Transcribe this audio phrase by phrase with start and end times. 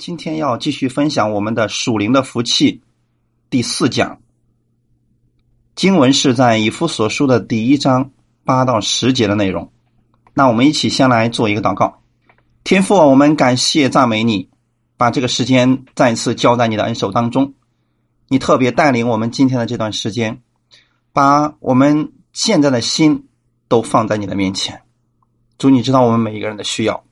[0.00, 2.80] 今天要继续分享我们的属灵的福气
[3.50, 4.22] 第四讲，
[5.74, 8.10] 经文是在以弗所书的第一章
[8.42, 9.70] 八到十节的内容。
[10.32, 12.00] 那我们一起先来做一个祷告，
[12.64, 14.48] 天父，我们感谢赞美你，
[14.96, 17.52] 把这个时间再次交在你的恩手当中。
[18.28, 20.40] 你特别带领我们今天的这段时间，
[21.12, 23.28] 把我们现在的心
[23.68, 24.80] 都放在你的面前。
[25.58, 27.04] 主，你知道我们每一个人的需要。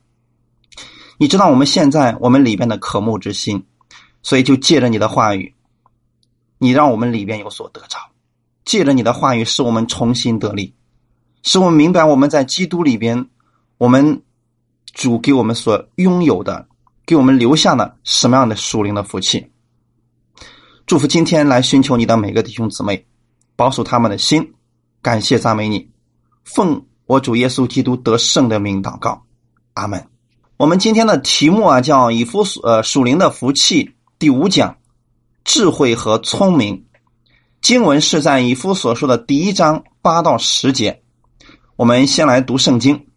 [1.21, 3.61] 你知道我们现在我们里边的渴慕之心，
[4.23, 5.53] 所以就借着你的话语，
[6.57, 7.97] 你让我们里边有所得着。
[8.63, 10.73] 借着你的话语，使我们重新得力，
[11.43, 13.27] 使我们明白我们在基督里边，
[13.77, 14.21] 我们
[14.93, 16.65] 主给我们所拥有的，
[17.05, 19.51] 给我们留下了什么样的属灵的福气。
[20.87, 23.05] 祝福今天来寻求你的每个弟兄姊妹，
[23.57, 24.53] 保守他们的心。
[25.01, 25.91] 感谢赞美你，
[26.45, 29.21] 奉我主耶稣基督得胜的名祷告，
[29.73, 30.18] 阿门。
[30.59, 34.75] 我们今天的题目啊，叫以弗所呃属灵的福气第五讲，
[35.45, 36.85] 智慧和聪明。
[37.61, 41.01] 经文是在以弗所说的第一章八到十节。
[41.77, 43.07] 我们先来读圣经。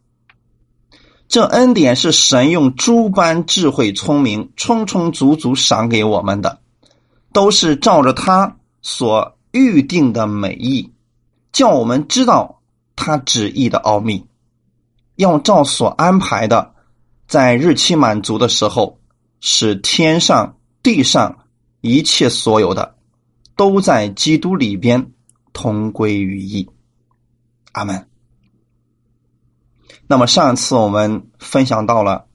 [1.27, 6.61] 这恩典是神用诸般智慧聪明充充足足赏给我们的，
[7.33, 10.93] 都是照着他所预定的美意，
[11.51, 12.61] 叫我们知道
[12.95, 14.29] 他旨意的奥秘，
[15.17, 16.72] 要照所安排的。
[17.27, 19.01] 在日期满足的时候，
[19.41, 21.47] 使天上地上
[21.81, 22.97] 一切所有的，
[23.57, 25.13] 都在基督里边
[25.53, 26.69] 同归于一。
[27.73, 28.07] 阿门。
[30.07, 32.27] 那么上次我们分享到了，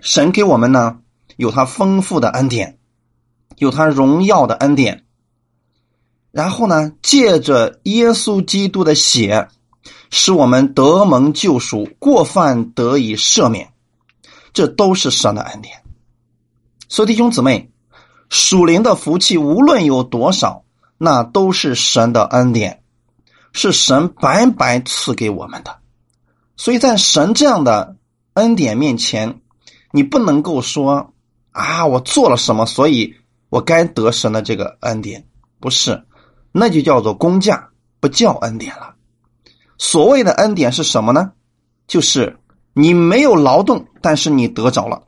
[0.00, 1.00] 神给我们呢
[1.36, 2.78] 有他丰富的恩典，
[3.56, 5.04] 有他荣耀的恩典，
[6.30, 9.48] 然后呢借着耶稣基督的血，
[10.10, 13.73] 使我们得蒙救赎，过犯得以赦免。
[14.54, 15.82] 这都是神的恩典，
[16.88, 17.72] 所以弟兄姊妹，
[18.30, 20.64] 属灵的福气无论有多少，
[20.96, 22.84] 那都是神的恩典，
[23.52, 25.78] 是神白白赐给我们的。
[26.56, 27.96] 所以在神这样的
[28.34, 29.40] 恩典面前，
[29.90, 31.12] 你不能够说
[31.50, 33.16] 啊，我做了什么，所以
[33.48, 35.26] 我该得神的这个恩典，
[35.58, 36.04] 不是，
[36.52, 38.94] 那就叫做工价，不叫恩典了。
[39.78, 41.32] 所谓的恩典是什么呢？
[41.88, 42.38] 就是。
[42.74, 45.04] 你没有劳动，但是你得着了，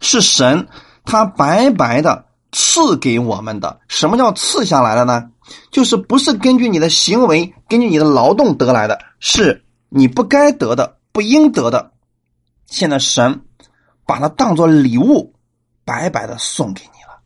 [0.00, 0.66] 是神
[1.04, 3.80] 他白白的赐给我们的。
[3.86, 5.30] 什么叫赐下来的呢？
[5.70, 11.92] 就是不是根据你的行为、根据你的劳动得来的，是你不该得的、不应得的。
[12.66, 13.42] 现在神
[14.04, 15.34] 把它当做礼物，
[15.84, 17.20] 白白的送给你了。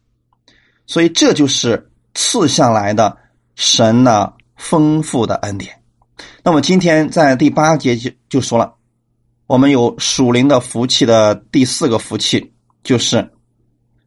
[0.87, 3.17] 所以这就是赐下来的
[3.55, 5.83] 神的丰富的恩典。
[6.43, 8.76] 那么今天在第八节就就说了。
[9.47, 12.53] 我们有属灵的福气的第四个福气，
[12.83, 13.33] 就是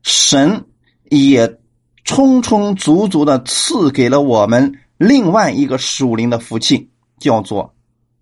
[0.04, 0.66] 神
[1.10, 1.60] 也
[2.04, 6.90] 充充足足的赐给了我们另外一个属灵的福气，
[7.20, 7.74] 叫做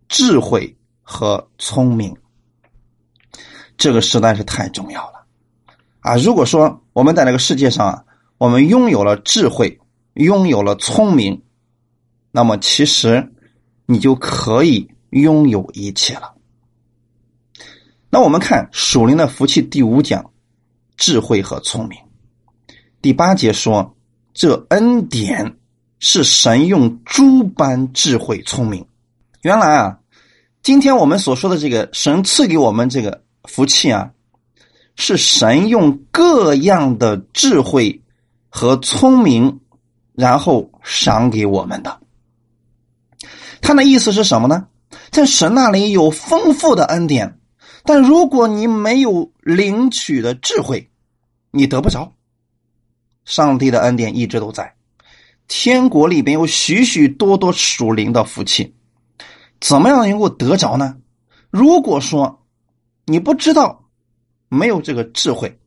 [0.07, 2.15] 智慧和聪明。
[3.77, 5.25] 这个实在是太重要了
[6.01, 6.17] 啊！
[6.17, 8.03] 如果说我们在这个世界上啊，
[8.37, 9.79] 我们拥有了智慧，
[10.13, 11.41] 拥有了聪明，
[12.31, 13.33] 那么其实
[13.87, 16.36] 你就可以拥有一切了。
[18.09, 20.31] 那我们看属灵的福气第五讲，
[20.95, 21.99] 智慧和聪明。
[23.01, 23.95] 第八节说，
[24.33, 25.57] 这恩典
[25.99, 28.85] 是神用诸般智慧聪明。
[29.41, 29.99] 原来啊，
[30.63, 34.11] 今天我们所说的这个神赐给我们这个福气啊，
[34.95, 38.01] 是神用各样的智慧
[38.47, 39.59] 和聪明，
[40.13, 41.99] 然后赏给我们的。
[43.61, 44.67] 他的意思是什么呢？
[45.11, 47.37] 在神那里有丰富的恩典。
[47.87, 50.91] 但如果你没有领取的智慧，
[51.51, 52.13] 你得不着。
[53.23, 54.75] 上帝的恩典一直都在，
[55.47, 58.75] 天国里边有许许多多属灵的福气，
[59.61, 60.97] 怎么样能够得着呢？
[61.49, 62.45] 如果说
[63.05, 63.85] 你不知道，
[64.49, 65.57] 没有这个智慧，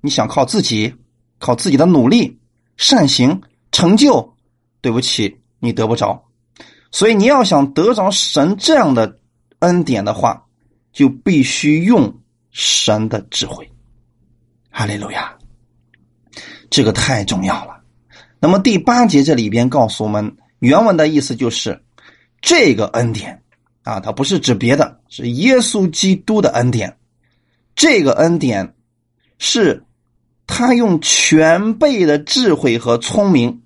[0.00, 0.94] 你想靠自己，
[1.40, 2.38] 靠自己的努力、
[2.76, 4.32] 善行、成就，
[4.80, 6.24] 对不起，你得不着。
[6.92, 9.18] 所以你要想得着神这样的
[9.58, 10.46] 恩典的话。
[10.92, 13.70] 就必须用神的智慧，
[14.70, 15.36] 哈利路亚，
[16.70, 17.82] 这个太重要了。
[18.38, 21.82] 那么第八节这里边告诉我们，原文的意思就是
[22.40, 23.42] 这个恩典
[23.82, 26.98] 啊，它不是指别的，是耶稣基督的恩典。
[27.74, 28.74] 这个恩典
[29.38, 29.84] 是
[30.46, 33.62] 他用全备的智慧和聪明，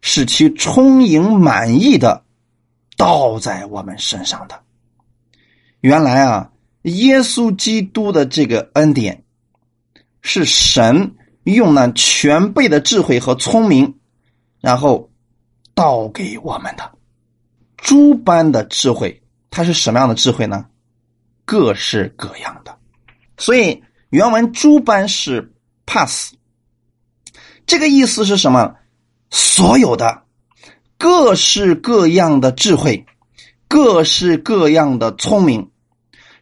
[0.00, 2.24] 使其充盈满意的
[2.96, 4.62] 倒在我们身上的。
[5.80, 6.50] 原来啊，
[6.82, 9.24] 耶稣基督的这个恩典，
[10.20, 13.94] 是神用那全备的智慧和聪明，
[14.60, 15.10] 然后
[15.74, 16.92] 倒给我们的
[17.76, 19.22] 诸般的智慧。
[19.50, 20.66] 它是什么样的智慧呢？
[21.44, 22.78] 各式各样的。
[23.36, 25.52] 所以原文“诸般”是
[25.86, 26.34] pass，
[27.66, 28.76] 这个意思是什么？
[29.30, 30.24] 所有的
[30.98, 33.06] 各式各样的智慧，
[33.70, 35.70] 各式各样的聪明，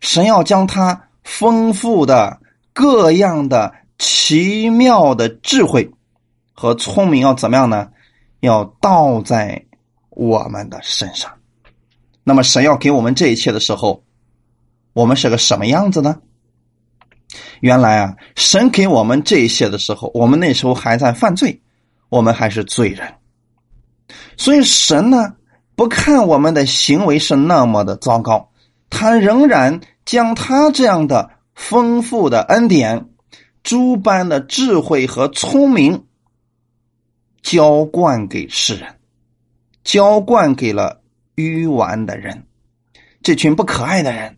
[0.00, 2.40] 神要将它丰富的
[2.72, 5.90] 各样的奇妙的智慧
[6.54, 7.90] 和聪明要怎么样呢？
[8.40, 9.62] 要倒在
[10.08, 11.30] 我们的身上。
[12.24, 14.02] 那么神要给我们这一切的时候，
[14.94, 16.22] 我们是个什么样子呢？
[17.60, 21.60] 原来啊，神给我们这些的时候，我们那时候还在犯罪，
[22.08, 23.12] 我们还是罪人。
[24.38, 25.34] 所以神呢，
[25.78, 28.50] 不看我们的行为是那么的糟糕，
[28.90, 33.10] 他仍然将他这样的丰富的恩典、
[33.62, 36.04] 诸般的智慧和聪明，
[37.42, 38.96] 浇灌给世人，
[39.84, 41.00] 浇灌给了
[41.36, 42.48] 愚顽的人，
[43.22, 44.36] 这群不可爱的人，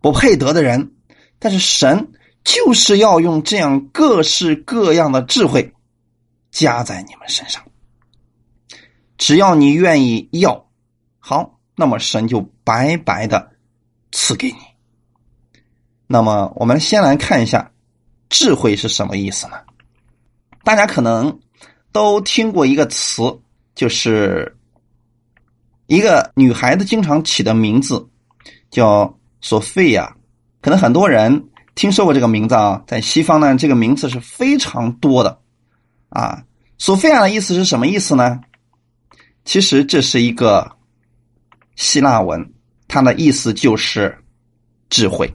[0.00, 0.90] 不配得的人。
[1.38, 2.08] 但是神。
[2.44, 5.72] 就是要用这样各式各样的智慧
[6.50, 7.62] 加在你们身上，
[9.16, 10.66] 只要你愿意要，
[11.24, 13.52] 好，那么神就白白的
[14.10, 14.56] 赐给你。
[16.08, 17.70] 那么我们先来看一下
[18.28, 19.54] 智慧是什么意思呢？
[20.64, 21.38] 大家可能
[21.92, 23.22] 都听过一个词，
[23.76, 24.56] 就是
[25.86, 28.04] 一个女孩子经常起的名字
[28.68, 30.16] 叫索菲亚，
[30.60, 31.48] 可能很多人。
[31.74, 35.40] 听说过这个名字啊，在西方呢，这个名字是非常多的，
[36.10, 36.44] 啊，
[36.78, 38.40] 索菲亚的意思是什么意思呢？
[39.46, 40.76] 其实这是一个
[41.76, 42.52] 希腊文，
[42.88, 44.18] 它的意思就是
[44.90, 45.32] 智慧。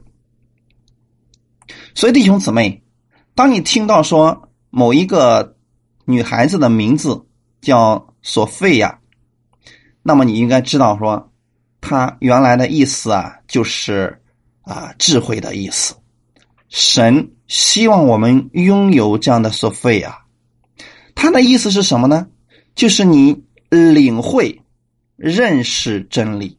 [1.94, 2.82] 所以弟兄姊妹，
[3.34, 5.56] 当你听到说某一个
[6.04, 7.26] 女孩子的名字
[7.60, 9.00] 叫索菲亚，
[10.02, 11.32] 那么你应该知道说，
[11.80, 14.22] 她原来的意思啊，就是
[14.62, 15.94] 啊智慧的意思。
[16.68, 20.18] 神希望我们拥有这样的索菲亚，
[21.14, 22.26] 他的意思是什么呢？
[22.74, 24.62] 就是你领会、
[25.18, 26.56] 认识真理，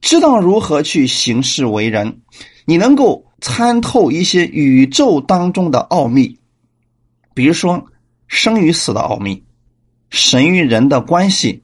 [0.00, 2.22] 知道如何去行事为人，
[2.64, 6.38] 你能够参透一些宇宙当中的奥秘，
[7.34, 7.86] 比如说
[8.28, 9.44] 生与死的奥秘、
[10.08, 11.62] 神与人的关系，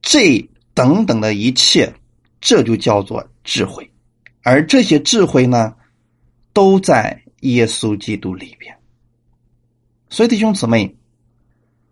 [0.00, 1.92] 这等等的一切，
[2.40, 3.90] 这就叫做智慧。
[4.42, 5.74] 而这些智慧呢？
[6.52, 8.78] 都在耶稣基督里边，
[10.08, 10.94] 所以弟兄姊妹，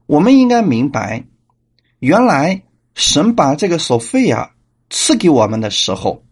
[0.07, 1.25] 我们应该明白，
[1.99, 2.63] 原来
[2.94, 4.53] 神把这个索菲亚
[4.91, 6.25] 赐给我们的时候，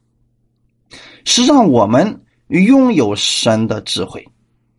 [1.24, 4.28] 是让我们拥有神的智慧，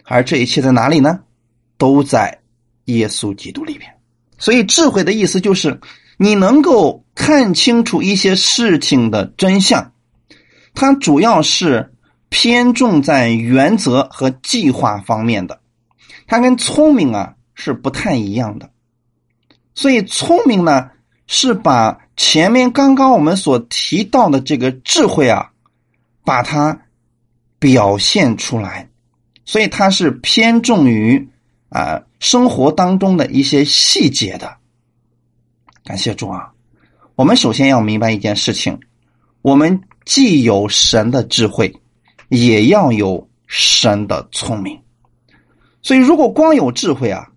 [0.04, 1.22] 而这一切在哪里呢？
[1.78, 2.39] 都在
[2.86, 3.92] 耶稣基督里边。
[4.38, 5.80] 所以智慧的意思就是
[6.18, 9.94] 你能够看清楚一些事情的真相，
[10.74, 11.89] 它主要是。
[12.33, 15.60] 偏重在原则和计划方面的，
[16.28, 18.72] 它跟聪明啊是不太一样的。
[19.75, 20.92] 所以聪明呢
[21.33, 25.50] 是把前面刚刚我们所提到的这个智慧啊，
[26.25, 26.78] 把它
[27.57, 28.89] 表现出来。
[29.45, 31.25] 所以它是偏重于
[31.69, 34.57] 啊生活当中的一些细节的。
[35.85, 36.52] 感谢主啊！
[37.16, 38.78] 我们首先要明白一件事情：
[39.42, 41.73] 我们既有神的智慧。
[42.28, 44.80] 也要有神的聪明，
[45.81, 47.30] 所以如果光有智慧啊，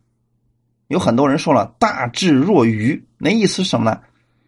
[0.88, 4.00] 有很多人说了“大智若愚”，那意思是什么呢？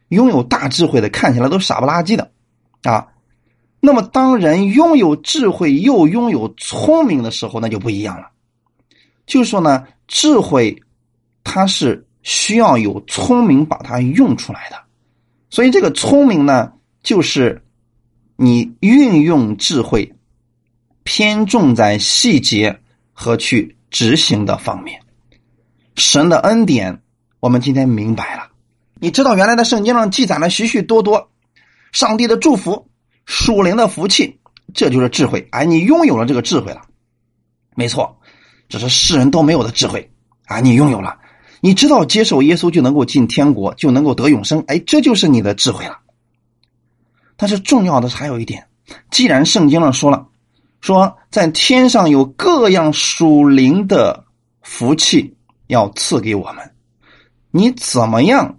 [0.09, 2.31] 拥有大智慧的看起来都傻不拉几的
[2.83, 3.09] 啊。
[3.81, 8.31] 那么当人拥有智慧又拥有聪明的时候，那就不一样了。
[9.26, 10.83] 就是说呢，智慧
[11.45, 14.76] 它是需要有聪明把它用出来的，
[15.50, 17.62] 所以这个聪明呢，就是
[18.37, 20.12] 你运用智慧。
[21.09, 22.81] 偏重在细节
[23.12, 25.00] 和去执行的方面，
[25.97, 27.03] 神的恩典，
[27.41, 28.49] 我们今天明白了。
[29.00, 31.31] 你知道原来的圣经上记载了许许多多
[31.93, 32.88] 上帝的祝福、
[33.25, 34.38] 属灵的福气，
[34.75, 35.49] 这就是智慧。
[35.50, 36.83] 哎，你拥有了这个智慧了，
[37.75, 38.19] 没错，
[38.69, 40.11] 这是世人都没有的智慧
[40.47, 40.61] 啊！
[40.61, 41.19] 你拥有了，
[41.61, 44.62] 你知道接受耶稣就能够进天国，就能够得永生。
[44.69, 45.99] 哎，这就是你的智慧了。
[47.37, 48.67] 但是重要的是还有一点，
[49.11, 50.29] 既然圣经上说了。
[50.83, 54.25] 说在天上有各样属灵的
[54.62, 55.36] 福气
[55.67, 56.75] 要赐给我们，
[57.51, 58.59] 你怎么样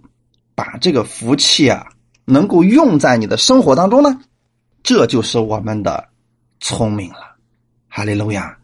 [0.54, 1.88] 把这个福气啊
[2.24, 4.20] 能够用在你的生活当中呢？
[4.82, 6.08] 这就是我们的
[6.60, 7.36] 聪明了，
[7.88, 8.58] 哈利路亚！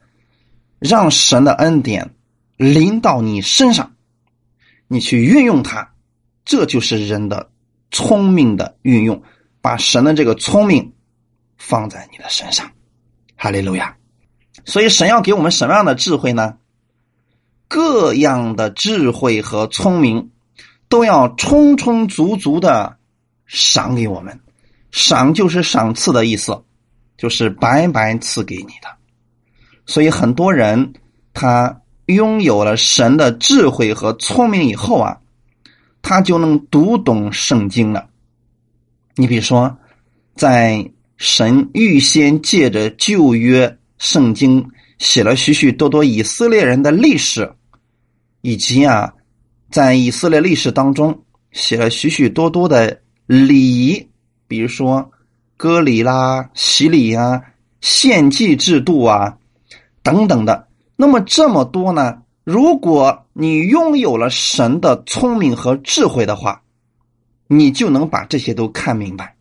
[0.79, 2.15] 让神的恩典
[2.57, 3.95] 临到你身上，
[4.87, 5.93] 你去运用它，
[6.45, 7.51] 这就是人的
[7.91, 9.23] 聪明的运用，
[9.61, 10.93] 把神的这个聪明
[11.57, 12.71] 放在你的身上。
[13.37, 13.97] 哈利路亚！
[14.65, 16.59] 所以神要给我们什么样的智慧呢？
[17.75, 20.31] 各样的智慧和聪明
[20.89, 22.99] 都要充充足足的
[23.47, 24.39] 赏给我们。
[24.93, 26.63] 赏就是赏赐的意思，
[27.19, 28.89] 就是白白赐给你的。
[29.87, 30.93] 所以很多人
[31.33, 35.19] 他拥有了神的智慧和聪明以后啊，
[36.01, 38.09] 他就能读懂圣经了。
[39.17, 39.77] 你比如说，
[40.37, 44.65] 在神预先借着旧约圣经
[45.01, 47.53] 写了许许多多以色列人的历史，
[48.47, 49.11] 以及啊，
[49.71, 54.07] 在以色列历史当中写了许许多多的礼仪。
[54.47, 55.11] 比如说，
[55.57, 57.41] 割礼啦、洗礼啊、
[57.81, 59.39] 献祭制度啊，
[60.03, 60.69] 等等的。
[60.95, 62.21] 那么这么多呢？
[62.45, 66.63] 如果你拥有了神的聪明和智慧的话，
[67.47, 69.35] 你就能把这些都看明白。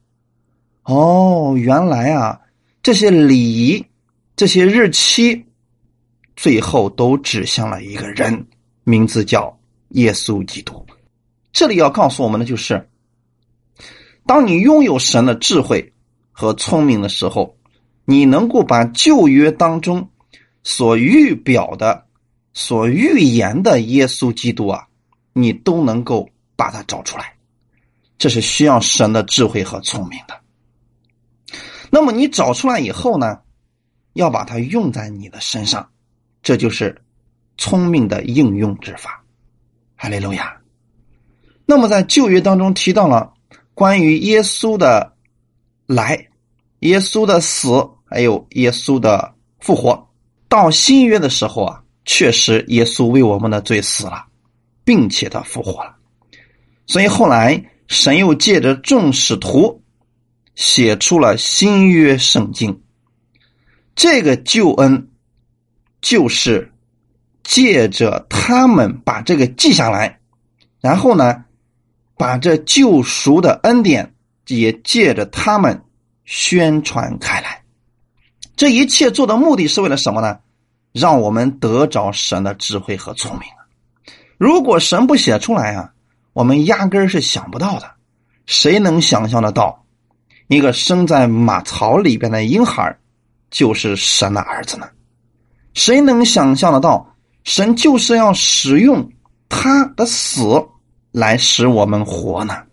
[0.84, 2.40] 哦，原来啊，
[2.82, 3.86] 这些礼仪、
[4.38, 5.44] 这些日期，
[6.38, 8.48] 最后都指向了一个人，
[8.84, 9.58] 名字叫
[9.90, 10.86] 耶稣基督。
[11.52, 12.90] 这里要告诉我们的就是。
[14.26, 15.94] 当你拥有神的智慧
[16.32, 17.58] 和聪明的时候，
[18.06, 20.10] 你能够把旧约当中
[20.64, 22.06] 所预表的、
[22.54, 24.88] 所预言的耶稣基督啊，
[25.34, 27.36] 你都能够把它找出来。
[28.18, 30.40] 这是需要神的智慧和聪明的。
[31.92, 33.42] 那么你找出来以后呢，
[34.14, 35.90] 要把它用在你的身上，
[36.42, 37.03] 这就是
[37.58, 39.24] 聪明的应用之法。
[39.96, 40.58] 哈利路亚。
[41.66, 43.32] 那么在旧约当中提到了。
[43.76, 45.14] 关于耶稣的
[45.88, 46.28] 来、
[46.82, 47.70] 耶稣的死，
[48.06, 50.08] 还有耶稣的复活，
[50.48, 54.28] 到新约的时候啊，确实耶稣为我们的罪死了，
[54.84, 55.96] 并且他复活了。
[56.86, 59.82] 所以后来神又借着众使徒
[60.54, 62.84] 写出了新约圣经。
[63.96, 65.10] 这个救恩
[66.00, 66.73] 就是
[67.44, 70.20] 借着他们把这个记下来，
[70.82, 71.46] 然后呢？
[72.16, 74.14] 把这救赎的恩典
[74.48, 75.84] 也借着他们
[76.26, 77.64] 宣传开来，
[78.56, 80.38] 这一切做的目的是为了什么呢？
[80.94, 83.50] 让我们得着神的智慧和聪明
[84.38, 85.92] 如果神不写出来啊，
[86.34, 87.92] 我们压根是想不到的。
[88.46, 89.84] 谁能想象得到，
[90.48, 92.96] 一个生在马槽里边的婴孩
[93.50, 94.88] 就是神的儿子呢？
[95.74, 97.13] 谁能想象得到，
[97.44, 99.12] 神就是要使用
[99.50, 100.44] 他的死？
[101.12, 102.64] 来使我们活呢？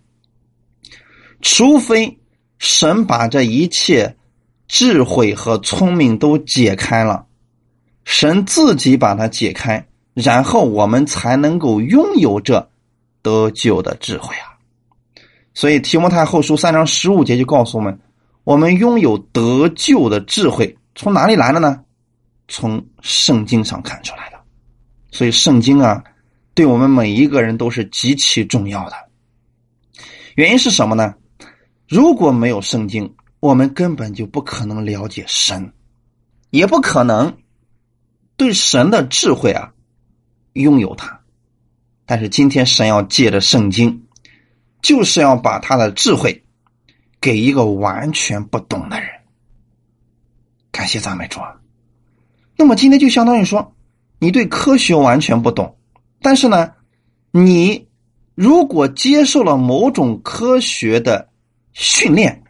[1.43, 2.19] 除非
[2.59, 4.17] 神把这一切
[4.67, 7.27] 智慧和聪明都解开了，
[8.05, 12.71] 神自己把它解开，然后我们才能够拥有这
[13.21, 14.57] 得救的智慧啊！
[15.53, 18.01] 所以提摩太后书三章十五节就告诉我们：
[18.45, 21.85] 我们拥有得救的智慧，从哪里来的呢？
[22.49, 24.40] 从圣经上看出来的。
[25.11, 26.03] 所以圣经啊。
[26.53, 28.97] 对我们每一个人都是极其重要的。
[30.35, 31.15] 原因是什么呢？
[31.89, 35.73] 如果没有圣经，我们根本就不可能了解神，
[36.51, 37.39] 也不可能
[38.37, 39.73] 对神的智慧啊
[40.55, 41.21] 拥有它。
[42.05, 44.07] 但是今天神要借着圣经，
[44.83, 46.45] 就是要把他的智慧
[47.21, 49.09] 给一个完全不懂的人。
[50.73, 51.57] 感谢赞美主啊！
[52.57, 53.75] 那么今天就相当于说，
[54.21, 55.77] 你对科学完全不懂。
[56.23, 56.71] 但是呢，
[57.33, 57.89] 你
[58.37, 61.29] 如果接受了某种科学的
[61.73, 62.43] 训练，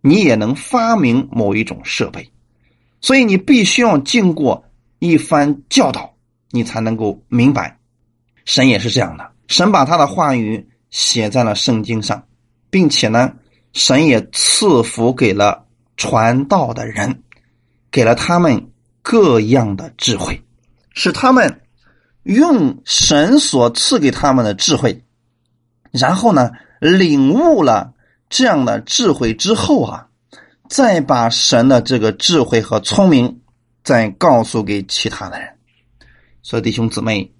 [0.00, 2.30] 你也能发明某一种设备，
[3.00, 4.64] 所以你必须要经过
[4.98, 6.14] 一番教导，
[6.50, 7.78] 你才能够明白。
[8.44, 12.22] 神也是这样的，神把他的话语写在了圣经上，
[12.68, 13.32] 并且呢，
[13.72, 17.22] 神也赐福给了传道的人，
[17.90, 20.38] 给了他们各样的智慧，
[20.94, 21.60] 是他们。
[22.22, 25.04] 用神所赐给他们的智慧，
[25.90, 27.92] 然后呢，领悟了
[28.30, 30.08] 这样的智慧之后啊，
[30.66, 33.42] 再把神的这个智慧和聪明
[33.82, 35.50] 再告诉给其他的人。
[36.40, 37.30] 所以弟兄姊妹，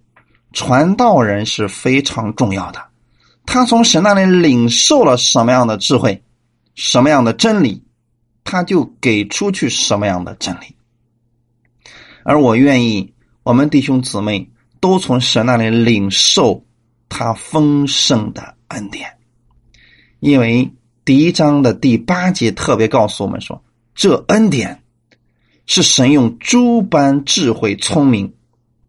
[0.52, 2.84] 传道人是非常重要的。
[3.46, 6.22] 他从神那里领受了什么样的智慧，
[6.74, 7.82] 什么样的真理，
[8.44, 10.76] 他就给出去什么样的真理。
[12.22, 13.13] 而我愿意，
[13.44, 14.50] 我们弟兄姊妹。
[14.80, 16.62] 都从神那里领受
[17.08, 19.16] 他丰盛的恩典，
[20.20, 20.70] 因为
[21.06, 24.82] 第一章的第八节特别告诉我们说，这恩典
[25.64, 28.30] 是神用诸般智慧、聪明，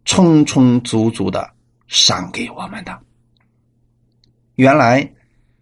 [0.04, 1.48] 充充足足的
[1.86, 2.98] 赏给我们的。
[4.56, 5.10] 原来，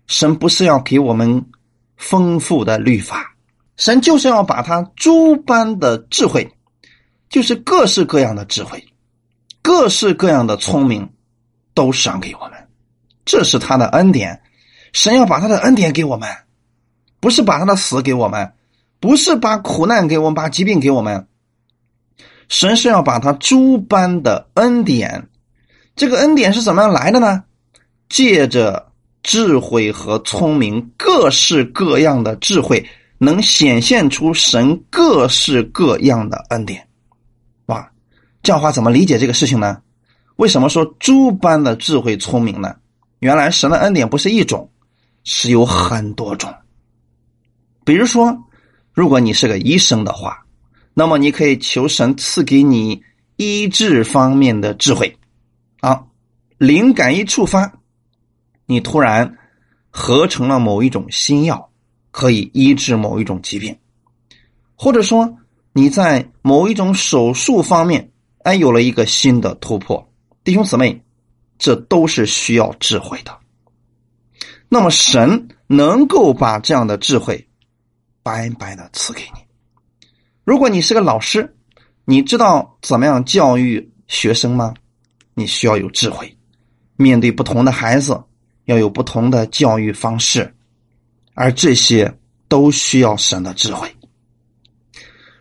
[0.08, 1.46] 神不是要给我们
[1.96, 3.36] 丰富的律法，
[3.76, 6.53] 神就是要把他诸般的智慧，
[7.28, 8.84] 就是各式各样的智慧，
[9.62, 11.08] 各式各样的聪明，
[11.74, 12.52] 都赏给我们。
[13.24, 14.42] 这是他的恩典，
[14.92, 16.28] 神要把他的恩典给我们，
[17.20, 18.52] 不是把他的死给我们，
[19.00, 21.26] 不是把苦难给我们，把疾病给我们。
[22.48, 25.28] 神是要把他诸般的恩典，
[25.96, 27.44] 这个恩典是怎么样来的呢？
[28.10, 36.86] 借着智慧和聪明，各式各样的智慧，能显现出神各式各样的恩典。
[38.44, 39.80] 哇，这样话怎么理解这个事情呢？
[40.36, 42.76] 为什么说诸般的智慧聪明呢？
[43.20, 44.70] 原来神的恩典不是一种，
[45.24, 46.52] 是有很多种。
[47.86, 48.36] 比如说，
[48.92, 50.44] 如果你是个医生的话，
[50.92, 53.02] 那么你可以求神赐给你
[53.36, 55.16] 医治方面的智慧，
[55.80, 56.04] 啊，
[56.58, 57.72] 灵感一触发，
[58.66, 59.38] 你突然
[59.88, 61.70] 合成了某一种新药，
[62.10, 63.74] 可以医治某一种疾病，
[64.74, 65.38] 或者说
[65.72, 68.10] 你在某一种手术方面，
[68.44, 70.10] 哎，有了一个新的突破，
[70.42, 71.02] 弟兄姊妹。
[71.56, 73.38] 这都是需要智慧的。
[74.68, 77.48] 那么神能够把这样的智慧
[78.24, 79.40] 白白的赐给你。
[80.42, 81.56] 如果你是个老师，
[82.04, 84.74] 你知道怎么样教育学生吗？
[85.34, 86.36] 你需要有智慧，
[86.96, 88.20] 面对不同的孩子，
[88.64, 90.52] 要有不同的教育方式，
[91.34, 92.12] 而这些
[92.48, 93.88] 都需要神的智慧。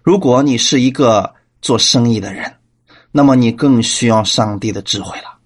[0.03, 2.55] 如果你是一个做生意的人，
[3.13, 5.37] 那么你更需要上帝的智慧了。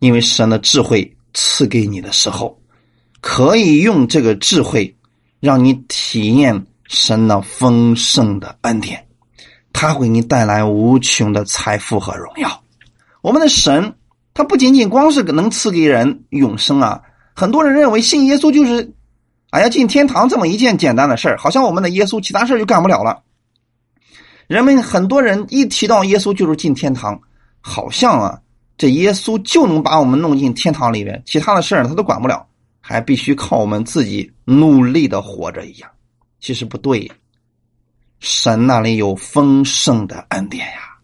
[0.00, 2.60] 因为神的智慧赐给你的时候，
[3.20, 4.96] 可以用这个智慧
[5.40, 9.06] 让你体验神那丰盛的恩典，
[9.72, 12.62] 他会给你带来无穷的财富和荣耀。
[13.22, 13.94] 我们的神，
[14.34, 17.02] 他不仅仅光是能赐给人永生啊！
[17.34, 18.94] 很多人认为信耶稣就是，
[19.50, 23.22] 哎呀进天堂这么一件简单的事儿，好像我们的耶稣其他事就干不了了。
[24.50, 27.20] 人们很多人一提到耶稣就是进天堂，
[27.60, 28.36] 好像啊。
[28.76, 32.44] 这耶稣就能把我们弄进天堂里面，其他的事儿他都管不了，
[32.80, 35.88] 还必须靠我们自己努力的活着一样。
[36.40, 37.08] 其实不对，
[38.18, 40.98] 神那里有丰盛的恩典呀，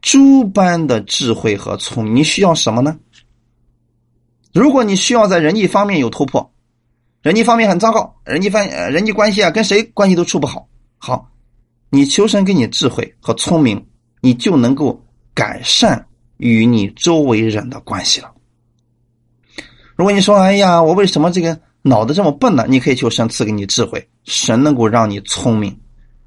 [0.00, 2.16] 诸般的智慧和聪明。
[2.16, 2.98] 你需要什么呢？
[4.54, 6.50] 如果你需要在人际方面有突破，
[7.20, 11.28] 人际方面很糟糕，人际方人际关系啊跟谁关系都处不好，好，
[11.90, 13.86] 你求神给你智慧和聪明，
[14.20, 16.04] 你就能够改善。
[16.38, 18.32] 与你周围人的关系了。
[19.96, 25.76] 如果你说：“哎呀，我为什么这个脑子这么笨呢？”你可以求神赐给你智慧，神能够让你聪明，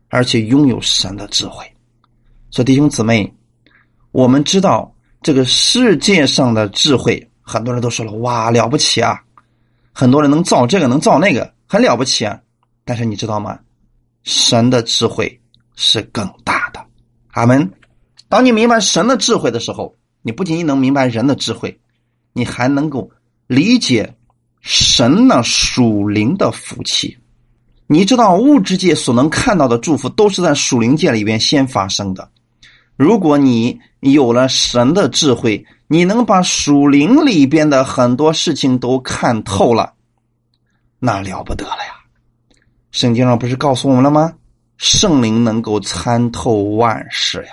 [0.09, 1.65] 而且拥有神的智慧。
[2.49, 3.33] 所以弟兄姊妹，
[4.11, 9.17] 我们知道这个世界上的智慧，很多人都说了：“哇，了不起啊！”
[9.95, 12.37] 很多人能造这个，能造那个，很了不起啊。
[12.83, 13.57] 但是你知道吗？
[14.23, 15.40] 神的智慧
[15.75, 16.85] 是更大的。
[17.31, 17.71] 阿门。
[18.29, 21.79] 当你明白神的智慧的时候，你不仅能明白人的智慧，
[22.33, 23.09] 你还能够
[23.47, 24.15] 理解
[24.61, 27.17] 神那属灵的福气。
[27.87, 32.29] 你知道物质界所能看到的祝福，都是在属灵界里边先发生的。
[32.95, 39.93] 如果你有了神的智慧，你能把属灵里边的很多事情都看透了，
[40.99, 41.95] 那了不得了呀！
[42.91, 44.33] 圣经上不是告诉我们了吗？
[44.81, 47.51] 圣灵能够参透万事呀。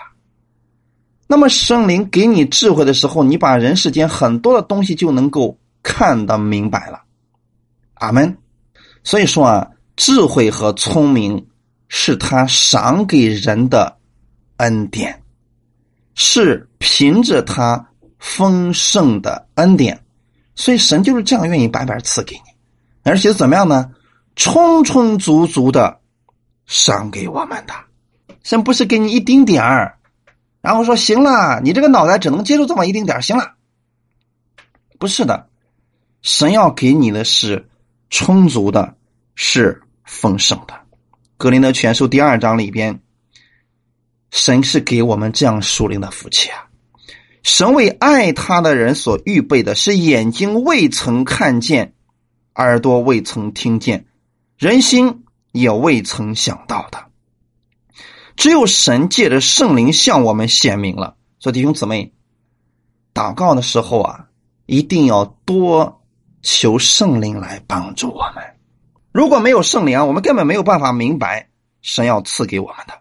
[1.26, 7.02] 那么圣灵给你智慧的时候，你把人世间很多的东西就能够看得明白了。
[7.96, 8.34] 阿门。
[9.04, 11.46] 所以说啊，智慧和聪明
[11.88, 13.98] 是他赏给人的
[14.56, 15.22] 恩典，
[16.14, 20.02] 是凭着他丰盛的恩典，
[20.54, 22.50] 所以神就是这样愿意白白赐给你，
[23.02, 23.90] 而且怎么样呢？
[24.34, 26.00] 充充足足的
[26.68, 27.74] 赏给我们的，
[28.44, 29.98] 神不是给你一丁点儿。
[30.60, 33.54] 然后说：“行了，你这个脑袋只能接受这么一丁点儿行了。”
[34.98, 35.48] 不是的，
[36.20, 37.68] 神要给你的是
[38.10, 38.96] 充足的，
[39.34, 40.74] 是丰盛的。
[41.38, 43.00] 格林德全书第二章里边，
[44.30, 46.66] 神是给我们这样属灵的福气啊！
[47.44, 51.94] 神为爱他的人所预备的是眼睛未曾看见，
[52.56, 54.04] 耳朵未曾听见，
[54.58, 57.06] 人心也未曾想到的。
[58.36, 62.12] 只有神借着圣灵向我们显明了，所以弟兄姊妹，
[63.12, 64.26] 祷告的时候啊，
[64.66, 66.02] 一定要多
[66.42, 68.44] 求圣灵来帮助我们。
[69.10, 71.48] 如果没有圣灵，我们根本没有办法明白
[71.82, 72.94] 神要赐给我们的。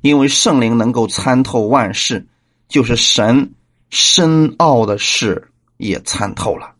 [0.00, 2.26] 因为圣灵能够参透万事，
[2.68, 3.52] 就是神
[3.90, 6.72] 深奥的事也参透了。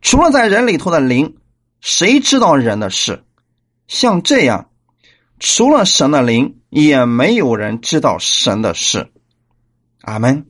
[0.00, 1.38] 除了在人里头的灵，
[1.80, 3.24] 谁知道人的事？
[3.86, 4.70] 像这样，
[5.38, 9.12] 除了神的灵，也没有人知道神的事。
[10.02, 10.46] 阿门。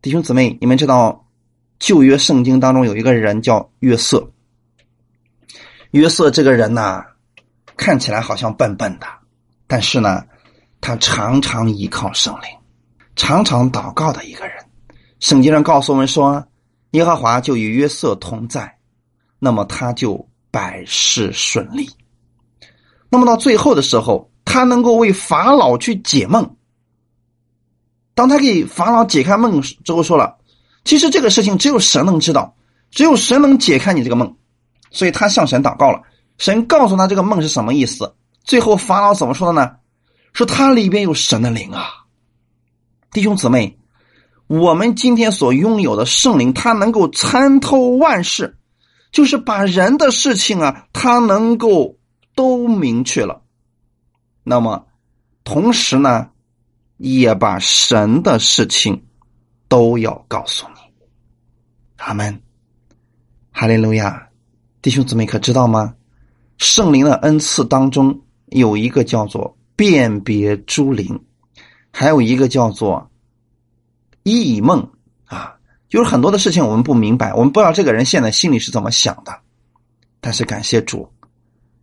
[0.00, 1.26] 弟兄姊妹，你们知道
[1.78, 4.30] 旧约圣经当中有一个人叫约瑟。
[5.92, 7.02] 约瑟这个人呢，
[7.76, 9.06] 看起来好像笨笨的，
[9.66, 10.24] 但是呢，
[10.80, 12.48] 他常常依靠圣灵，
[13.16, 14.56] 常常祷告的一个人。
[15.20, 16.46] 圣经上告诉我们说，
[16.90, 18.78] 耶和华就与约瑟同在，
[19.38, 21.88] 那么他就百事顺利。
[23.14, 26.56] 那么到最后的时候，他能够为法老去解梦。
[28.12, 30.36] 当他给法老解开梦之后，说了
[30.84, 32.56] ：“其实这个事情只有神能知道，
[32.90, 34.36] 只有神能解开你这个梦。”
[34.90, 36.02] 所以他向神祷告了，
[36.38, 38.12] 神告诉他这个梦是什么意思。
[38.42, 39.70] 最后法老怎么说的呢？
[40.32, 41.86] 说他里边有神的灵啊，
[43.12, 43.78] 弟兄姊妹，
[44.48, 48.56] 我们今天所拥有的圣灵，他能够参透万事，
[49.12, 51.96] 就是把人的事情啊，他能够
[52.34, 53.42] 都明确了。
[54.42, 54.86] 那么，
[55.44, 56.30] 同时呢？
[56.98, 59.04] 也把神的事情
[59.68, 60.80] 都要告诉你，
[61.96, 62.40] 阿门，
[63.50, 64.28] 哈利路亚，
[64.80, 65.96] 弟兄姊妹可知道吗？
[66.56, 71.20] 圣灵的恩赐当中有一个叫做辨别诸灵，
[71.90, 73.10] 还有一个叫做
[74.22, 74.88] 异梦
[75.24, 75.56] 啊，
[75.88, 79.36] 就是很多的事情我们不明白，我们不知道这个人现在心里是怎么想的，
[80.20, 81.12] 但是感谢主，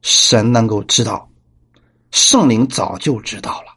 [0.01, 1.29] 神能够知道，
[2.11, 3.75] 圣灵早就知道了。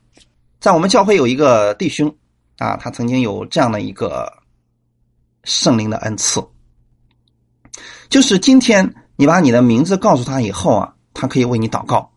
[0.61, 2.15] 在我们教会有一个弟兄
[2.59, 4.33] 啊，他曾经有这样的一个
[5.45, 6.43] 圣灵的恩赐，
[8.09, 12.11] 就是今天你把你的名字告诉他以后啊，他可以为你祷告，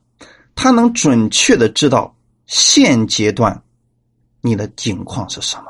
[0.55, 2.15] 他能准确的知道
[2.45, 3.61] 现阶段
[4.39, 5.65] 你的境况是什么，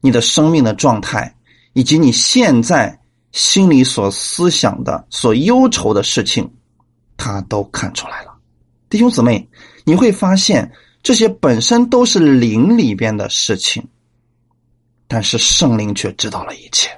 [0.00, 1.36] 你的生命的状态，
[1.74, 6.52] 以及你现在心里所思想的、所忧愁的事情，
[7.22, 8.34] 他都看出来了。
[8.90, 9.48] 弟兄姊妹，
[9.84, 10.72] 你会发现。
[11.04, 13.88] 这些本身都是灵里边的事情，
[15.08, 16.90] 但是圣灵却知道了一切。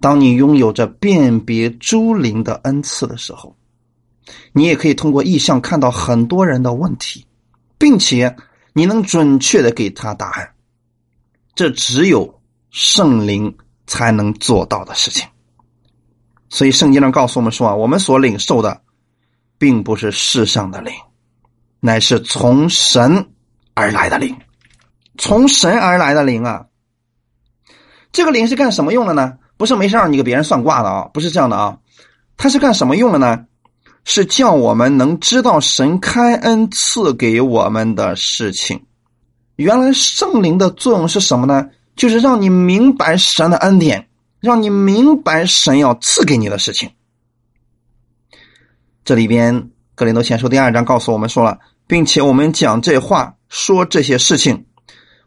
[0.00, 3.56] 当你拥有着辨别诸灵的恩赐的时候，
[4.52, 7.24] 你也可以通过意象看到很多人的问题，
[7.78, 8.34] 并且
[8.72, 10.54] 你能准确的给他答案。
[11.54, 15.28] 这只有圣灵才能做到的事情。
[16.48, 18.82] 所以圣经上告诉我们说啊，我们所领受的，
[19.64, 20.92] 并不是世上的灵。
[21.80, 23.30] 乃是从神
[23.72, 24.36] 而来的灵，
[25.16, 26.66] 从神而来的灵啊！
[28.12, 29.38] 这个灵是干什么用的呢？
[29.56, 31.78] 不是没事让你给别人算卦的啊，不是这样的啊，
[32.36, 33.46] 它是干什么用的呢？
[34.04, 38.84] 是叫我们能知道神开恩赐给我们的事情。
[39.56, 41.70] 原来圣灵的作用是什么呢？
[41.96, 44.08] 就是让你明白神的恩典，
[44.40, 46.90] 让你明白神要赐给你的事情。
[49.04, 49.54] 这里边
[49.94, 51.58] 《格林多前书》第二章告诉我们说了。
[51.86, 54.64] 并且我们讲这话说这些事情，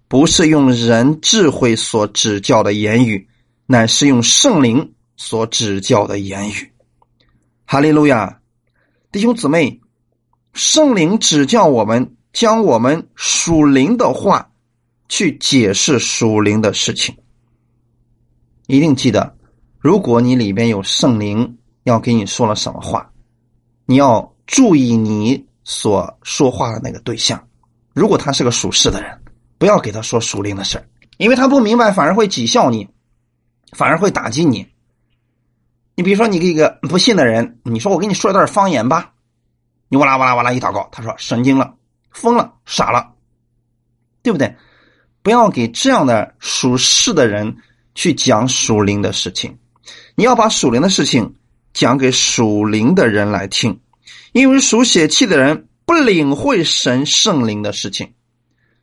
[0.07, 3.27] 不是用人智慧所指教的言语，
[3.67, 6.71] 乃是用圣灵所指教的言语。
[7.65, 8.39] 哈利路亚，
[9.11, 9.79] 弟兄姊妹，
[10.53, 14.49] 圣灵指教我们，将我们属灵的话
[15.07, 17.15] 去解释属灵的事情。
[18.65, 19.37] 一定记得，
[19.77, 23.11] 如果你里边有圣灵要给你说了什么话，
[23.87, 25.47] 你要注意你。
[25.69, 27.45] 所说话的那个对象，
[27.93, 29.21] 如果他是个属世的人，
[29.57, 30.81] 不要给他说属灵的事
[31.17, 32.87] 因为他不明白，反而会讥笑你，
[33.73, 34.65] 反而会打击你。
[35.93, 39.11] 你比如说，你给一个不信的人，你说我给你说一段方言吧，
[39.89, 41.75] 你哇啦哇啦哇啦一祷告，他说神经了、
[42.11, 43.13] 疯了、傻了，
[44.23, 44.55] 对不对？
[45.21, 47.57] 不要给这样的属世的人
[47.93, 49.59] 去讲属灵的事情，
[50.15, 51.35] 你要把属灵的事情
[51.77, 53.79] 讲给属灵的人来听。
[54.31, 58.13] 因为属血气的人不领会神圣灵的事情，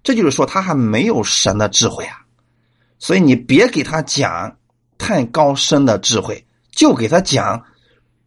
[0.04, 2.24] 这就是说他还没有神的智慧啊，
[3.00, 4.56] 所以你别给他讲
[4.96, 7.60] 太高深的智慧，就给他讲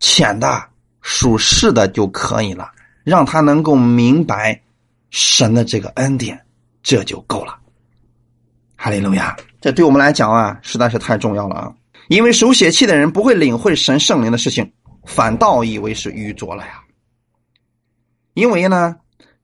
[0.01, 0.61] 浅的
[1.01, 2.69] 属世的就可以了，
[3.05, 4.61] 让他能够明白
[5.09, 6.45] 神的这个恩典，
[6.83, 7.57] 这就够了。
[8.75, 9.35] 哈利路亚！
[9.61, 11.73] 这对我们来讲啊，实在是太重要了啊！
[12.07, 14.71] 因为属血气的人不会领会神圣灵的事情，
[15.05, 16.81] 反倒以为是愚拙了呀。
[18.33, 18.95] 因为呢，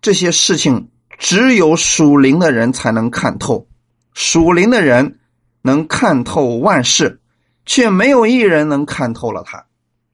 [0.02, 3.68] 这些事情只有属灵的人才能看透，
[4.14, 5.20] 属灵的人
[5.62, 7.22] 能看透万事，
[7.66, 9.66] 却没有一人能看透了他。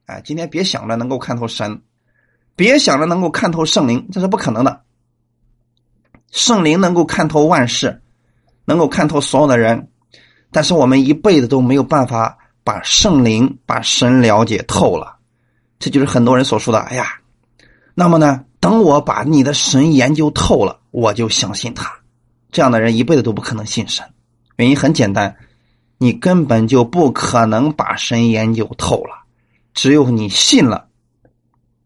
[0.06, 1.82] 哎，今天别想着能够看透神，
[2.56, 4.82] 别想着能够看透圣灵，这是不可能的。
[6.32, 8.02] 圣灵能够看透万事，
[8.66, 9.92] 能够看透所有的人，
[10.52, 15.17] 但是我们一辈子都没有办法把圣灵、把神了解透了。
[15.80, 17.19] 这就是很多人所说的：“哎呀，
[17.93, 18.45] 那么呢？
[18.60, 21.93] 等我把你的神研究透了，我就相信他。”
[22.52, 24.06] 这样的人一辈子都不可能信神。
[24.58, 25.36] 原因很简单，
[25.98, 29.24] 你根本就不可能把神研究透了。
[29.74, 30.88] 只有你信了，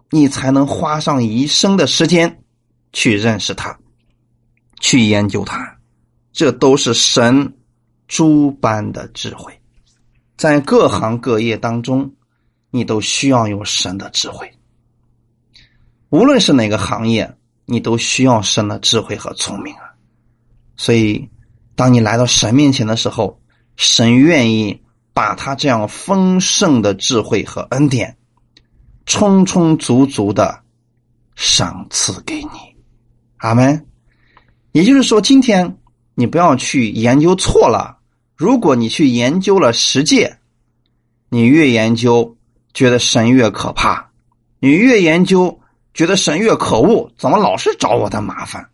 [0.10, 2.44] 你才能花上一生的时间
[2.92, 3.78] 去认识他。
[4.80, 5.78] 去研究它，
[6.34, 7.56] 这都是神
[8.10, 9.58] 诸般的智慧，
[10.36, 12.14] 在各行各业当中，
[12.72, 14.52] 你都需要有神的智慧。
[16.10, 19.94] 无论是哪个行业，你都需要神的智慧和聪明啊。
[20.76, 21.30] 所以，
[21.76, 23.40] 当你来到神面前的时候，
[23.76, 28.18] 神愿意把他这样丰盛的智慧和恩典，
[29.06, 30.64] 充充足足的
[31.36, 32.76] 赏赐给你。
[33.38, 33.86] 阿门。
[34.72, 35.78] 也就是说，今天
[36.16, 38.00] 你不要去研究错了。
[38.36, 40.38] 如果你去研究了十诫，
[41.30, 42.38] 你越研究
[42.74, 44.12] 觉得神越可怕，
[44.60, 45.60] 你越研究
[45.94, 48.70] 觉得神越可恶，怎么老是找我的麻烦？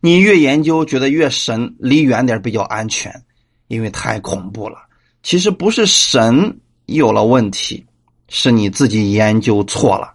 [0.00, 3.24] 你越研究觉得越神离远点比较安全，
[3.68, 4.78] 因为太恐怖了。
[5.22, 7.86] 其实不是神有了问题，
[8.28, 10.14] 是你自己研究错了。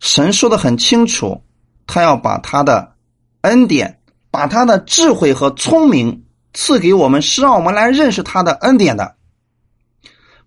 [0.00, 1.42] 神说的很清楚，
[1.86, 2.94] 他要把他的。
[3.42, 4.00] 恩典
[4.32, 6.24] 把他的智慧和聪明
[6.56, 9.14] 赐给我们，是让我们来认识他的恩典的，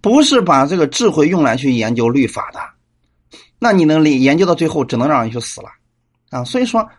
[0.02, 2.60] 不是把这个智慧用来去研究律法的。
[3.60, 5.69] 那你能研究到最后，只能让人去死了
[6.32, 6.43] 啊！
[6.43, 6.89] 所以说，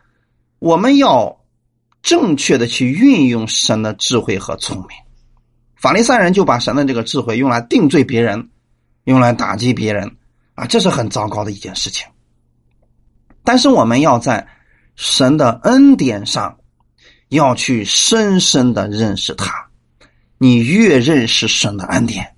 [0.61, 1.41] 我们要
[2.03, 4.89] 正确的去运用神的智慧和聪明。
[5.75, 8.49] 法利赛人就把神的这个智慧用来定罪别人，
[9.05, 10.17] 用来打击别人
[10.55, 12.07] 啊，这是很糟糕的一件事情。
[13.43, 14.47] 但是我们要在。
[14.97, 16.59] 神的恩典上，
[17.31, 19.67] 要去深深的认识他。
[20.39, 22.35] 你越认识神的恩典，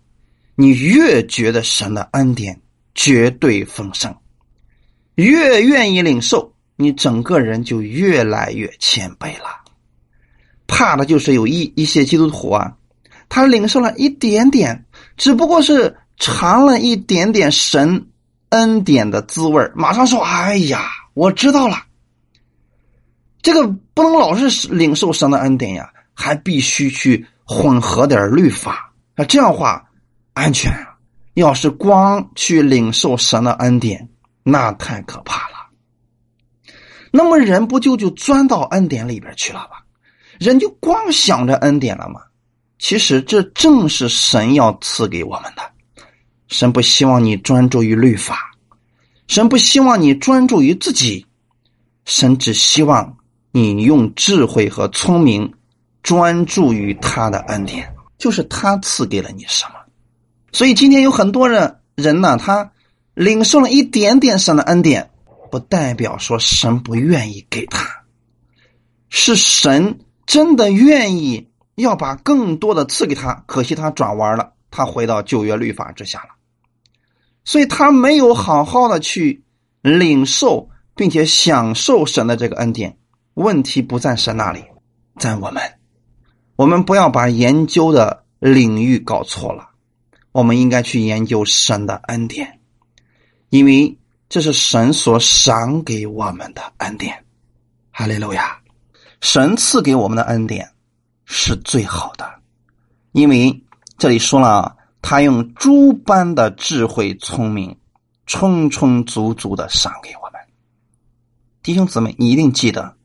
[0.54, 2.60] 你越觉得神的恩典
[2.94, 4.16] 绝对丰盛，
[5.14, 9.62] 越愿意领受，你整个人就越来越谦卑了。
[10.66, 12.72] 怕的就是有一一些基督徒啊，
[13.28, 14.84] 他领受了一点点，
[15.16, 18.08] 只不过是尝了一点点神
[18.48, 21.84] 恩典的滋味马上说：“哎呀，我知道了。”
[23.42, 29.84] 这个不能老是领受神的恩典呀，还必须去混合点律法啊，这样话
[30.32, 30.96] 安全啊。
[31.34, 34.08] 要是光去领受神的恩典，
[34.42, 35.56] 那太可怕了。
[37.10, 39.78] 那么人不就就钻到恩典里边去了吗？
[40.38, 42.20] 人就光想着恩典了吗？
[42.78, 45.62] 其实这正是神要赐给我们的。
[46.48, 48.38] 神不希望你专注于律法，
[49.26, 51.26] 神不希望你专注于自己，
[52.04, 53.16] 神只希望。
[53.52, 55.52] 你用智慧和聪明，
[56.02, 59.74] 专注于他的恩典，就是他赐给了你什么。
[60.52, 62.72] 所以今天有很多人人呢，他
[63.12, 65.10] 领受了一点点神的恩典，
[65.50, 67.86] 不代表说神不愿意给他，
[69.10, 73.44] 是神真的愿意要把更多的赐给他。
[73.46, 76.28] 可惜他转弯了，他回到旧约律法之下了，
[77.44, 79.44] 所以他没有好好的去
[79.82, 82.96] 领受并且享受神的这个恩典。
[83.34, 84.64] 问题不在神那里，
[85.18, 85.62] 在我们。
[86.56, 89.70] 我们不要把研究的领域搞错了。
[90.32, 92.60] 我们应该去研究神的恩典，
[93.50, 97.24] 因为这是神所赏给我们的恩典。
[97.90, 98.58] 哈利路亚！
[99.20, 100.70] 神赐给我们的恩典
[101.24, 102.40] 是最好的，
[103.12, 103.62] 因为
[103.98, 107.78] 这里说了，他用诸般的智慧、聪明，
[108.26, 110.40] 充充足足的赏给我们。
[111.62, 112.96] 弟兄姊妹，你一定记得。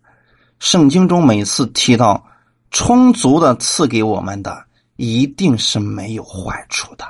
[0.59, 2.25] 圣经中每次提到
[2.71, 4.65] 充足的赐给我们的，
[4.95, 7.05] 一定是没有坏处的。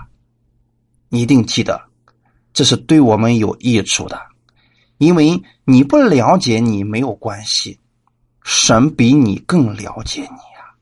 [1.10, 1.82] 一定记得，
[2.52, 4.20] 这是对我们有益处的。
[4.98, 7.80] 因为你不了解你没有关系，
[8.44, 10.76] 神比你更了解你呀。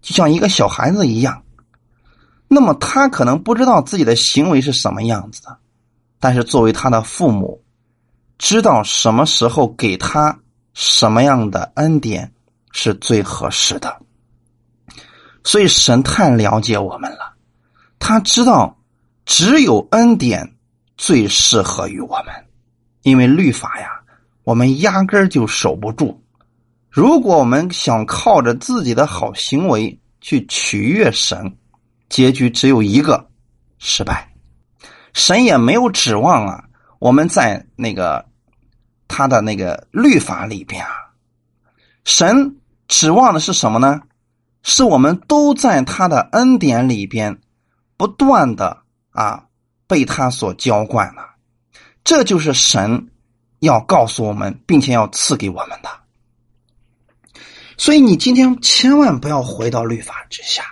[0.00, 1.42] 就像一个小孩子一样，
[2.46, 5.58] 那么他可能不知道自己的行为是什么样子的，
[6.20, 7.64] 但是作为他的父母，
[8.38, 10.38] 知道什么时候给他。
[10.72, 12.32] 什么样的恩典
[12.72, 14.00] 是最合适的？
[15.42, 17.34] 所以神太了解我们了，
[17.98, 18.78] 他知道
[19.24, 20.56] 只有恩典
[20.96, 22.26] 最适合于我们，
[23.02, 23.88] 因为律法呀，
[24.44, 26.22] 我们压根儿就守不住。
[26.88, 31.56] 如果我们想靠着自己的好行为去取悦神，
[32.08, 33.28] 结局只有一个
[33.78, 34.32] 失败。
[35.12, 36.64] 神也没有指望啊，
[37.00, 38.29] 我们在那个。
[39.12, 40.92] 他的那个律法里边啊，
[42.04, 44.00] 神指望的是什么呢？
[44.62, 47.40] 是我们都在他的恩典里边，
[47.96, 49.46] 不断的啊
[49.86, 51.22] 被他所浇灌了。
[52.04, 53.10] 这就是神
[53.58, 55.88] 要告诉我们，并且要赐给我们的。
[57.76, 60.62] 所以你今天千万不要回到律法之下，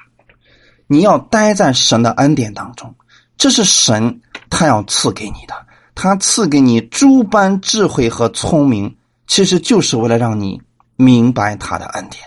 [0.86, 2.94] 你要待在神的恩典当中。
[3.36, 4.20] 这是神
[4.50, 5.66] 他要赐给你的，
[6.00, 10.62] 他赐给你诸般智慧和聪明，其实就是为了让你
[10.94, 12.22] 明白他的恩典。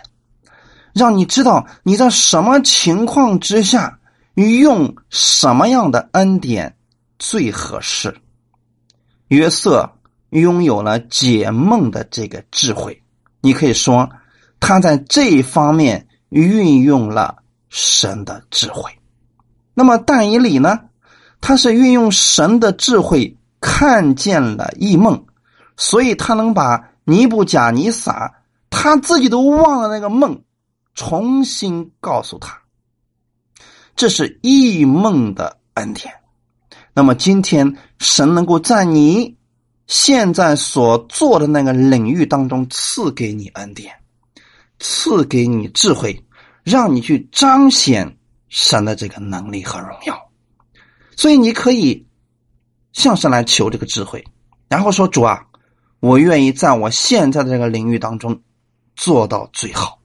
[0.94, 3.98] 让你知道你在什么情况之下
[4.34, 6.76] 用什么样的恩典
[7.18, 8.14] 最合适。
[9.30, 9.90] 约瑟
[10.32, 13.02] 拥有了解梦的这个智慧，
[13.40, 14.10] 你可以说
[14.60, 17.38] 他在这一方面运用了
[17.70, 18.92] 神的智慧。
[19.74, 20.78] 那么但以理呢？
[21.40, 25.26] 他是运用神的智慧看见了异梦，
[25.78, 28.34] 所以他能把尼布贾尼撒
[28.70, 30.44] 他自己都忘了那个梦。
[30.94, 32.62] 重新告诉他，
[33.96, 36.14] 这是异梦的恩典。
[36.94, 39.38] 那么今天神能够在你
[39.88, 43.96] 现在所做的那个领域当中赐给你恩典，
[44.80, 46.26] 赐给你智慧，
[46.64, 48.18] 让你去彰显
[48.50, 50.30] 神的这个能力和荣耀。
[51.16, 52.06] 所以你可以
[52.94, 54.26] 向神来求这个智慧，
[54.68, 55.48] 然后说：“主啊，
[56.00, 58.42] 我愿意在我现在的这个领域当中
[58.96, 60.00] 做到最好。”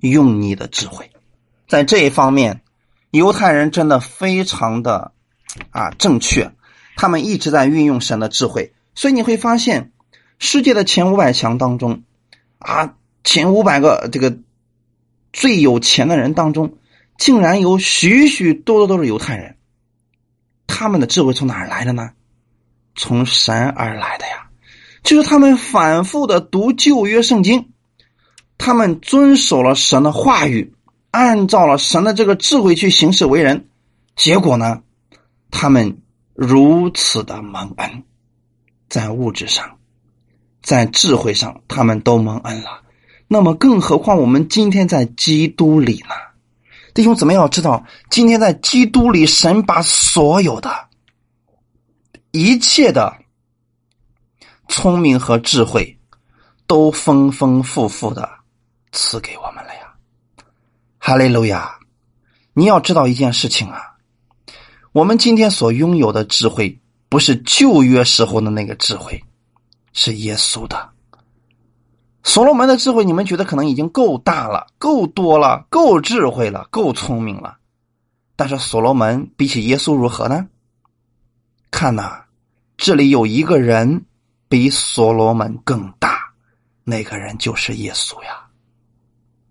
[0.00, 1.10] 用你的智慧，
[1.68, 2.62] 在这一方面，
[3.10, 5.12] 犹太人真的非常的
[5.72, 6.52] 啊正确，
[6.96, 9.92] 他们一直在运用神的智慧，所以你会发现，
[10.38, 12.02] 世界的前五百强当中，
[12.58, 14.38] 啊前五百个这个
[15.34, 16.78] 最有钱的人当中，
[17.18, 19.58] 竟然有许许多多都是犹太人，
[20.70, 22.10] 他们的智慧从哪儿来的呢？
[22.94, 24.48] 从神而来的呀，
[25.02, 27.72] 就是他们反复的读旧约圣经。
[28.56, 30.74] 他们遵守了神的话语，
[31.10, 33.68] 按照了神的这个智慧去行事为人，
[34.16, 34.82] 结果呢，
[35.50, 35.98] 他们
[36.34, 38.04] 如此的蒙恩，
[38.88, 39.78] 在物质上，
[40.62, 42.82] 在智慧上，他们都蒙恩了。
[43.28, 46.14] 那么，更何况我们今天在基督里呢？
[46.94, 50.88] 弟兄姊妹要知道，今天在基督里，神把所有的
[52.32, 53.16] 一切的
[54.68, 55.98] 聪明和智慧，
[56.66, 58.28] 都丰丰富富的。
[58.92, 59.94] 赐给我们了呀，
[60.98, 61.78] 哈利路亚！
[62.54, 63.80] 你要知道一件事情啊，
[64.90, 69.22] 我们今天所拥有的智慧，不是旧约时候的那个智慧，
[69.92, 70.90] 是耶稣的。
[72.22, 77.58] 所罗门的智慧，你们觉得可能已经够大了、够多了、够智慧了、够聪明了，
[78.36, 80.46] 但是所罗门比起耶稣如何呢？
[81.70, 82.24] 看呐，
[82.76, 84.04] 这里有一个人
[84.48, 86.32] 比所罗门更大，
[86.84, 88.48] 那个人就是耶稣呀。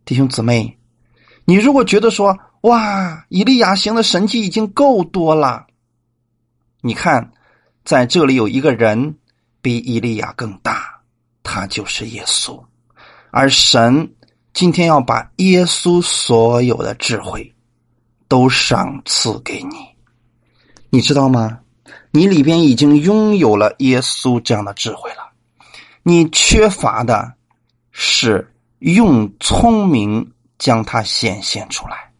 [0.05, 0.77] 弟兄姊妹，
[1.45, 5.67] 你如果觉得说哇，以利亚行的神迹已经够多了，
[6.81, 7.31] 你看，
[7.83, 9.17] 在这里有一个人
[9.61, 10.78] 比以利亚更大，
[11.51, 12.63] 他就是耶稣，
[13.31, 14.13] 而神
[14.53, 17.55] 今天要把耶稣所有的智慧
[18.27, 19.77] 都赏赐给你，
[20.91, 21.59] 你知道吗？
[22.11, 25.31] 你里边已经拥有了耶稣这样的智慧了，
[26.03, 27.33] 你缺乏的
[27.91, 28.53] 是。
[28.79, 32.13] 用聪明将它显现出来。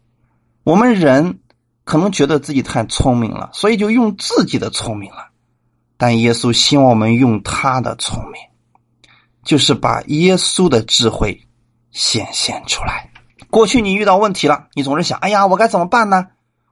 [0.66, 1.40] 我们人
[1.86, 5.30] 可能觉得自己太聪明了，所以就用自己的聪明了。
[5.96, 8.42] 但耶稣希望我们用他的聪明，
[9.50, 11.48] 就是把耶稣的智慧
[11.90, 13.10] 显现出来。
[13.50, 16.28] 过去你遇到问题了，你总是想：“哎呀，我该怎么办呢？”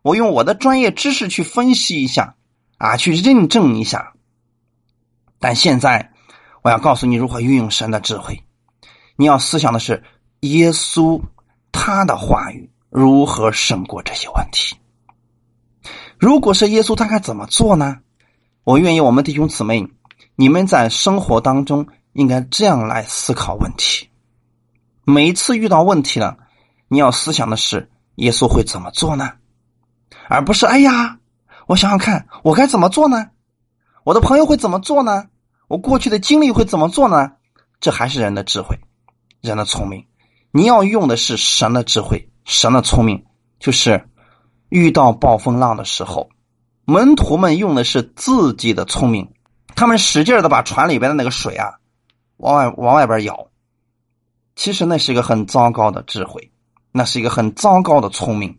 [0.05, 2.35] 我用我的专业知识去分析一下，
[2.77, 4.13] 啊，去认证一下。
[5.39, 6.11] 但现在
[6.61, 8.43] 我要告诉你如何运用神的智慧。
[9.15, 10.03] 你要思想的是，
[10.41, 11.19] 耶稣
[11.71, 14.75] 他的话语如何胜过这些问题？
[16.19, 18.01] 如果是耶稣，他该怎么做呢？
[18.63, 19.87] 我愿意我们弟兄姊妹，
[20.35, 21.87] 你们在生活当中
[22.17, 24.09] 应该这样来思考问题。
[25.03, 26.39] 每一次遇到问题了，
[26.87, 29.33] 你要思想的是耶稣会怎么做呢？
[30.27, 31.19] 而不是哎呀，
[31.67, 33.27] 我想想看，我该怎么做呢？
[34.03, 35.27] 我的朋友会怎么做呢？
[35.67, 37.33] 我过去的经历会怎么做呢？
[37.79, 38.79] 这还是人的智慧。
[39.39, 40.07] 人的聪明，
[40.49, 43.25] 你要用的是神的智慧，神的聪明，
[43.59, 44.09] 就是
[44.69, 46.29] 遇到暴风浪的时候，
[46.83, 49.31] 门徒们用的是自己的聪明，
[49.75, 51.75] 他们使劲的把船里边的那个水啊，
[52.37, 53.47] 往外往外边咬，
[54.55, 56.51] 其实那是一个很糟糕的智慧，
[56.91, 58.57] 那是一个很糟糕的聪明。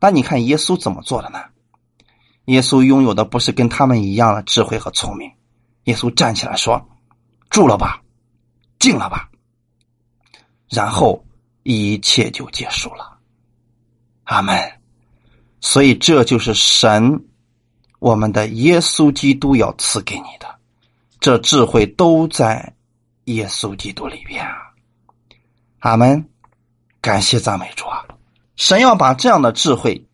[0.00, 1.40] 但你看耶稣怎么做的呢？
[2.46, 5.30] 耶稣拥有的不是跟他们一样的智慧和聪明，
[5.84, 6.88] 耶稣站起来说
[7.50, 8.02] ：“住了吧，
[8.78, 9.28] 静了吧。”
[10.70, 11.24] 然后
[11.62, 13.18] 一切就结束了。
[14.24, 14.56] 阿门。
[15.60, 17.24] 所以这就是神，
[17.98, 20.46] 我们的耶稣基督要赐给你的，
[21.18, 22.74] 这智慧都在
[23.34, 24.56] 耶稣基督里边啊。
[25.78, 26.28] 阿门。
[27.00, 28.04] 感谢赞美主啊！
[28.56, 30.08] 神要把这样的智慧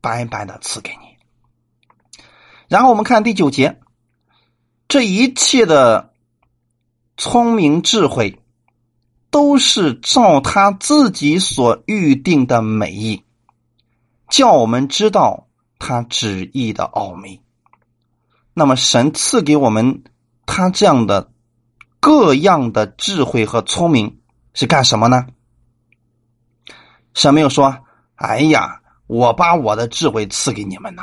[0.00, 2.24] 白白的赐给你。
[2.66, 3.80] 然后我们看第九节，
[4.88, 6.12] 这一切的
[7.16, 8.42] 聪明智慧，
[9.30, 13.24] 都是照他自己所预定的美意，
[14.28, 15.46] 叫我们知道
[15.78, 17.40] 他旨意的奥秘。
[18.54, 20.02] 那么神赐给我们
[20.46, 21.30] 他这样的
[22.08, 24.20] 各样的智慧和聪明
[24.54, 25.26] 是干什么呢？
[27.12, 27.84] 神没有说
[28.16, 31.02] ：“哎呀，我把我的智慧赐给你们呐，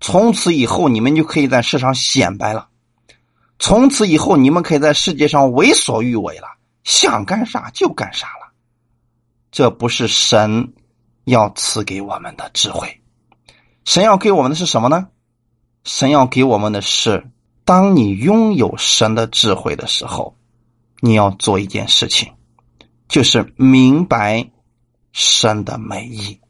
[0.00, 2.68] 从此以后你们就可以在世上显摆了，
[3.58, 6.48] 从此以后你们可以在世界上为所欲为了，
[6.84, 8.54] 想干啥就干啥了。”
[9.52, 10.72] 这不是神
[11.24, 13.02] 要赐给我们的智慧，
[13.84, 15.08] 神要给我们的是什么呢？
[15.84, 17.30] 神要给我们的是，
[17.66, 20.34] 当你拥有神的智慧的时候，
[21.06, 22.32] 你要做一件事情，
[23.08, 24.50] 就是明白。
[25.18, 26.42] 神的美意，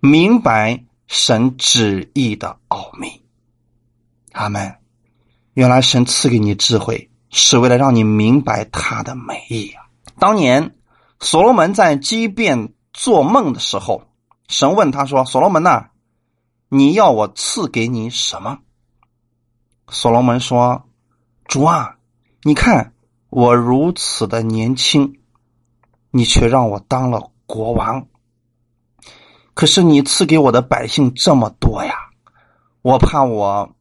[0.00, 3.22] 明白神旨意的奥秘。
[4.32, 4.78] 阿门。
[5.52, 9.86] 原来神赐给你智慧，是为了让你明白他的美意啊！
[10.18, 10.74] 当年
[11.20, 14.08] 所罗门在畸变做梦的时候，
[14.48, 15.90] 神问他说：“所罗门呐，
[16.68, 18.58] 你要我赐给你什么？”
[19.88, 20.88] 所罗门说
[21.46, 21.98] ：“主啊，
[22.42, 22.93] 你看
[23.34, 25.18] 我如此的年轻，
[26.12, 28.06] 你却让我当了。”国王，
[29.52, 31.94] 可是你赐给我的百姓这么多呀，
[32.80, 33.74] 我怕我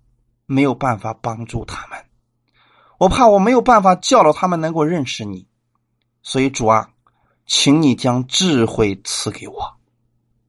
[0.46, 2.04] 没有办法帮助他们，
[2.98, 5.48] 我怕我没有办法教导他们能够认识你，
[6.24, 6.90] 所以主啊，
[7.46, 9.78] 请你将智慧赐给我，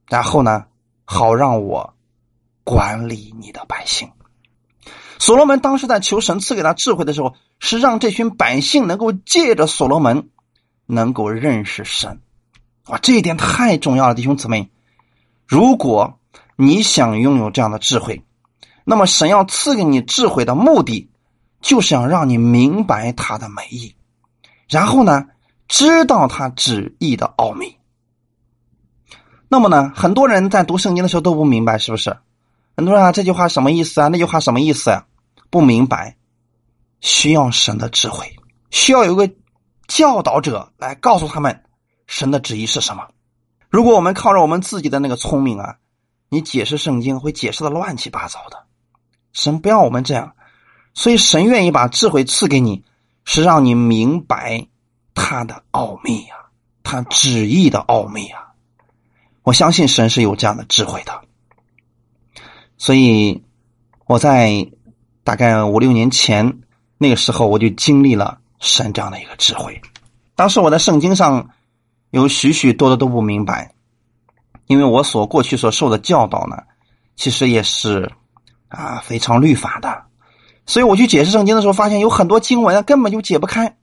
[0.08, 0.66] 然后呢，
[1.04, 1.94] 好让我
[2.64, 4.10] 管理你的百姓。
[5.24, 10.28] 所罗门当时在求神赐给他智慧的时候，是让这群百姓能够借着所罗门
[10.84, 12.20] 能够认识神。
[12.88, 14.68] 哇，这一点太重要了，弟兄姊妹！
[15.46, 16.18] 如果
[16.56, 18.22] 你想拥有这样的智慧，
[18.84, 21.08] 那么神要赐给你智慧的目的，
[21.62, 23.94] 就是想让你明白他的美意，
[24.68, 25.28] 然后呢，
[25.68, 27.78] 知道他旨意的奥秘。
[29.48, 32.14] 那么呢，很多人在读圣经的时候都不明白，是不是？
[32.76, 34.08] 很多人啊，这句话什么意思啊？
[34.08, 35.06] 那句话什么意思啊？
[35.54, 36.16] 不明白，
[37.00, 38.34] 需要神的智慧，
[38.72, 39.30] 需要有个
[39.86, 41.62] 教导者来告诉他们。
[42.08, 43.06] 神的旨意是什么？
[43.70, 45.76] 如果我们靠着我们自己的那个聪明啊，
[46.28, 48.64] 你解释圣经会解释的乱七八糟的。
[49.32, 50.34] 神不要我们这样，
[50.92, 52.82] 所以神愿意把智慧赐给你，
[53.24, 54.66] 是让你明白
[55.14, 56.34] 他的奥秘呀，
[56.82, 58.54] 他旨意的奥秘啊。
[59.44, 61.22] 我相信神是有这样的智慧的，
[62.76, 63.44] 所以
[64.06, 64.68] 我在
[65.24, 66.60] 大概五六年前
[66.98, 69.82] 那个时候，我就经历了神这样的一个智慧。
[70.36, 71.50] 当时我在圣经上。
[72.10, 73.74] 有许许多多都不明白，
[74.68, 76.62] 因为我所过去所受的教导呢，
[77.16, 78.08] 其实也是
[78.68, 80.04] 啊非常律法的，
[80.64, 83.76] 所以我去解释圣经的时候，发现有很多经文根本就解不开，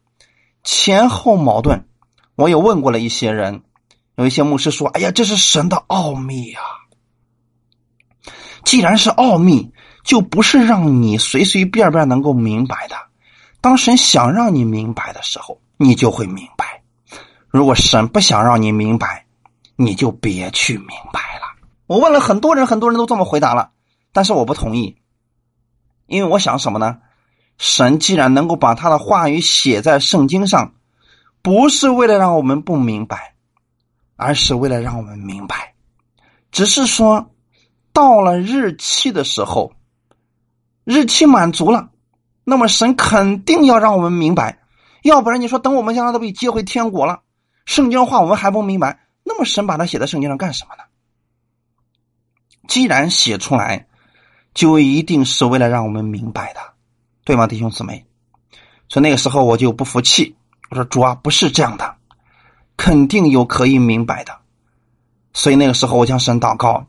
[0.64, 1.86] 前后矛盾。
[2.36, 3.64] 我也问过了一些人，
[4.16, 6.64] 有一些牧师说：“哎呀，这是神的奥秘啊！
[8.64, 9.74] 既然是奥秘，
[10.04, 12.96] 就不是让你随随便便能够明白的。
[13.62, 16.82] 当神想让你明白的时候，你就会明白。”
[17.50, 19.26] 如果神不想让你明白，
[19.76, 21.42] 你就别去明白了。
[21.86, 23.72] 我问了很多人，很多人都这么回答了，
[24.14, 24.96] 但是我不同意，
[26.08, 27.00] 因为我想什么呢？
[27.58, 30.74] 神既然能够把他的话语写在圣经上，
[31.42, 33.36] 不是为了让我们不明白，
[34.16, 35.74] 而是为了让我们明白。
[36.52, 37.32] 只是说，
[37.92, 39.74] 到了日期的时候，
[40.92, 41.90] 日期满足了，
[42.44, 44.60] 那么神肯定要让我们明白，
[45.04, 47.22] 要不然你说等我们将来都被接回天国了。
[47.66, 50.84] 圣经话我们还不明白，那么神把它写在圣经上干什么呢？
[52.68, 53.88] 既然写出来，
[54.54, 56.60] 就一定是为了让我们明白的，
[57.24, 58.06] 对吗，弟兄姊妹？
[58.90, 60.36] 所以那个时候我就不服气，
[60.72, 61.96] 我说主啊，不是这样的，
[62.76, 64.38] 肯定有可以明白的。
[65.32, 66.86] 所以那个时候我向神祷告，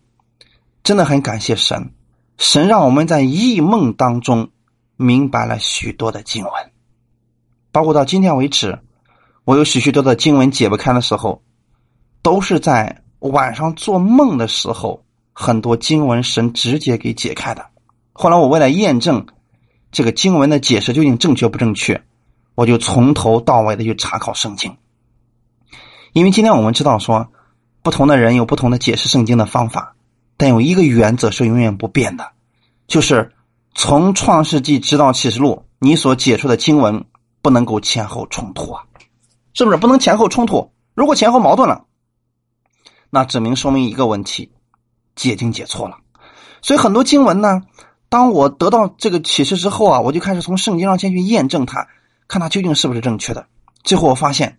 [0.82, 1.92] 真的很感谢神，
[2.38, 4.50] 神让我们在异梦当中
[4.96, 6.52] 明白了许多的经文，
[7.70, 8.78] 包括到今天为止。
[9.44, 11.42] 我有许许多的经文解不开的时候，
[12.22, 17.66] 都是在晚上做梦的时候，很多经文神直接给解开的。
[18.12, 19.26] 后来我为了验证
[19.90, 22.04] 这个经文的解释究竟正确不正确，
[22.54, 24.76] 我就从头到尾的去查考圣经。
[26.12, 27.28] 因为今天我们知道说，
[27.82, 29.96] 不同的人有不同的解释圣经的方法，
[30.42, 32.32] 但有一个原则是永远不变的，
[32.88, 33.30] 就是
[33.76, 37.04] 从创世纪直到启示录，你所解出的经文
[37.42, 38.82] 不能够前后冲突啊，
[39.54, 40.72] 是不是不能前后冲突？
[40.94, 41.84] 如果前后矛盾了，
[43.08, 44.50] 那指明说明一个问题，
[45.14, 45.98] 解经解错了。
[46.60, 47.62] 所以很多经文呢，
[48.08, 51.86] 当我得到这个启示之后啊，我就开始从圣经上先去验证它，
[52.26, 53.46] 看它究竟是不是正确的。
[53.84, 54.58] 最后我发现。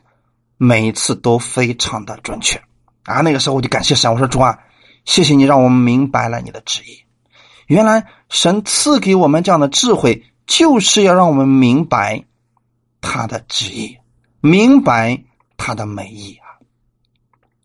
[0.56, 2.62] 每一次都非常的准确
[3.04, 3.20] 啊！
[3.20, 4.58] 那个时候我就感谢神，我说主啊，
[5.06, 7.04] 谢谢你让我们明白了你的旨意。
[7.68, 12.26] 原来神赐给我们这样的智慧，就是要让我们明白
[13.02, 13.98] 他的旨意，
[14.42, 15.24] 明白
[15.58, 16.60] 他的美意啊！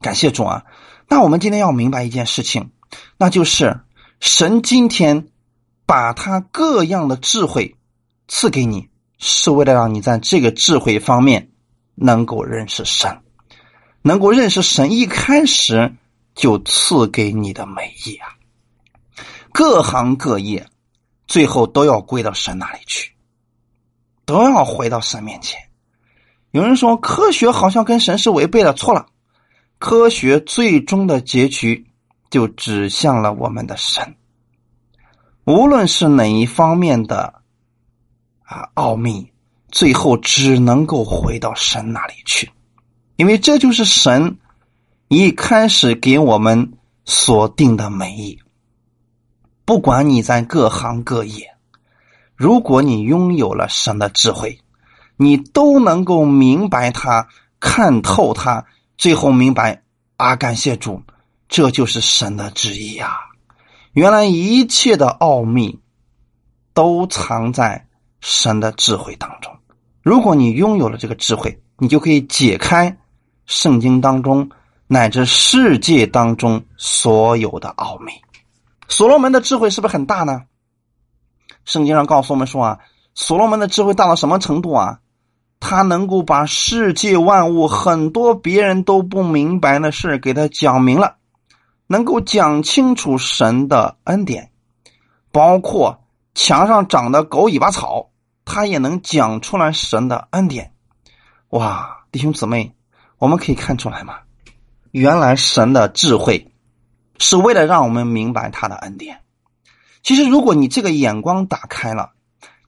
[0.01, 0.65] 感谢主啊！
[1.09, 2.71] 那我们今天要明白一件事情，
[3.17, 3.81] 那就是
[4.21, 5.29] 神今天
[5.87, 7.77] 把他各样的智慧
[8.27, 11.51] 赐给你，是为了让你在这个智慧方面。
[12.01, 13.23] 能够认识神，
[14.03, 15.97] 能够认识神，一开始
[16.39, 18.29] 就赐给你的美意啊！
[19.53, 20.65] 各行各业，
[21.27, 23.13] 最后都要归到神那里去，
[24.25, 25.61] 都要回到神面前。
[26.53, 29.07] 有人说科学好像跟神是违背了，错了。
[29.81, 31.87] 科学最终的结局
[32.31, 34.15] 就指向了我们的神，
[35.45, 37.43] 无论是哪一方面的
[38.45, 39.31] 啊奥秘。
[39.71, 42.51] 最后只能够回到神那里去，
[43.17, 44.39] 因为这就是神
[45.09, 46.75] 一开始给我们
[47.07, 48.39] 所定的美意。
[49.65, 51.55] 不管你在各行各业，
[52.37, 54.61] 如果你拥有了神的智慧，
[55.17, 57.27] 你都能够明白它、
[57.59, 58.67] 看透它，
[58.99, 59.83] 最后明白
[60.19, 60.37] 啊！
[60.37, 61.03] 感谢主，
[61.49, 63.17] 这就是神的旨意啊！
[63.93, 65.81] 原来一切的奥秘
[66.75, 67.89] 都藏在
[68.21, 69.57] 神的智慧当中。
[70.03, 72.99] 如果你拥有了这个智慧，你就可以解开
[73.47, 74.51] 圣经当中
[74.89, 78.11] 乃至世界当中所有的奥秘。
[78.89, 80.43] 所罗门的智慧是不是很大呢？
[81.65, 82.79] 圣经上告诉我们说啊，
[83.15, 84.99] 所罗门的智慧大到什么程度啊？
[85.61, 91.17] 他能够把世界万物很多别人都不明白的事给他讲明了，
[91.87, 94.51] 能够讲清楚神的恩典，
[95.31, 96.01] 包括
[96.35, 98.11] 墙上长的狗尾巴草。
[98.51, 100.73] 他也能讲出来神的恩典，
[101.51, 102.07] 哇！
[102.11, 102.75] 弟兄姊妹，
[103.19, 104.21] 我们可以看出来吗？
[104.99, 106.53] 原来神的智慧
[107.19, 109.21] 是为了让我们明白他的恩典。
[110.03, 112.13] 其实，如果你这个眼光打开了，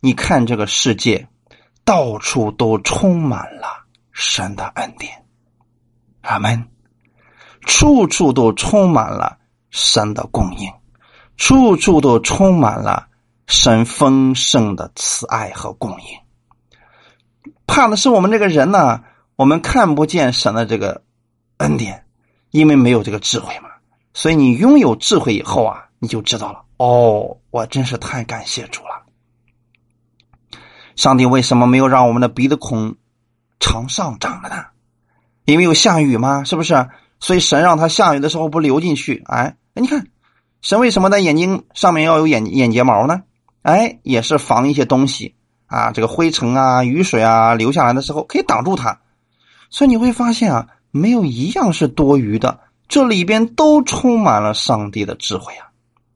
[0.01, 1.29] 你看这个世界，
[1.85, 5.25] 到处都充满了神的恩典。
[6.23, 6.69] 阿门。
[7.67, 9.39] 处处都充满了
[9.71, 10.73] 神的供应，
[11.37, 13.09] 处处都充满了。
[13.47, 19.03] 神丰盛的慈爱和供应，怕的是我们这个人呢，
[19.35, 21.03] 我们看不见神的这个
[21.57, 22.07] 恩典，
[22.51, 23.69] 因为没有这个智慧嘛。
[24.13, 26.63] 所以你拥有智慧以后啊，你就知道了。
[26.79, 28.91] 哦，我真是太感谢主了。
[30.97, 32.97] 上帝为什么没有让我们的鼻子孔
[33.59, 34.65] 常上涨了呢？
[35.45, 36.45] 因为有下雨吗？
[36.45, 36.89] 是不是？
[37.21, 39.23] 所以神让他下雨的时候不流进去。
[39.27, 40.07] 哎，你看，
[40.61, 43.23] 神为什么在眼睛上面要有眼眼睫毛呢？
[43.63, 45.35] 哎，也是防一些东西
[45.67, 49.01] 啊，这个灰尘啊、雨水啊流下来的时候可以挡住它，
[49.71, 55.71] 所以你会发现啊，没有一样是多余的，这里边都充满了上帝的智慧啊，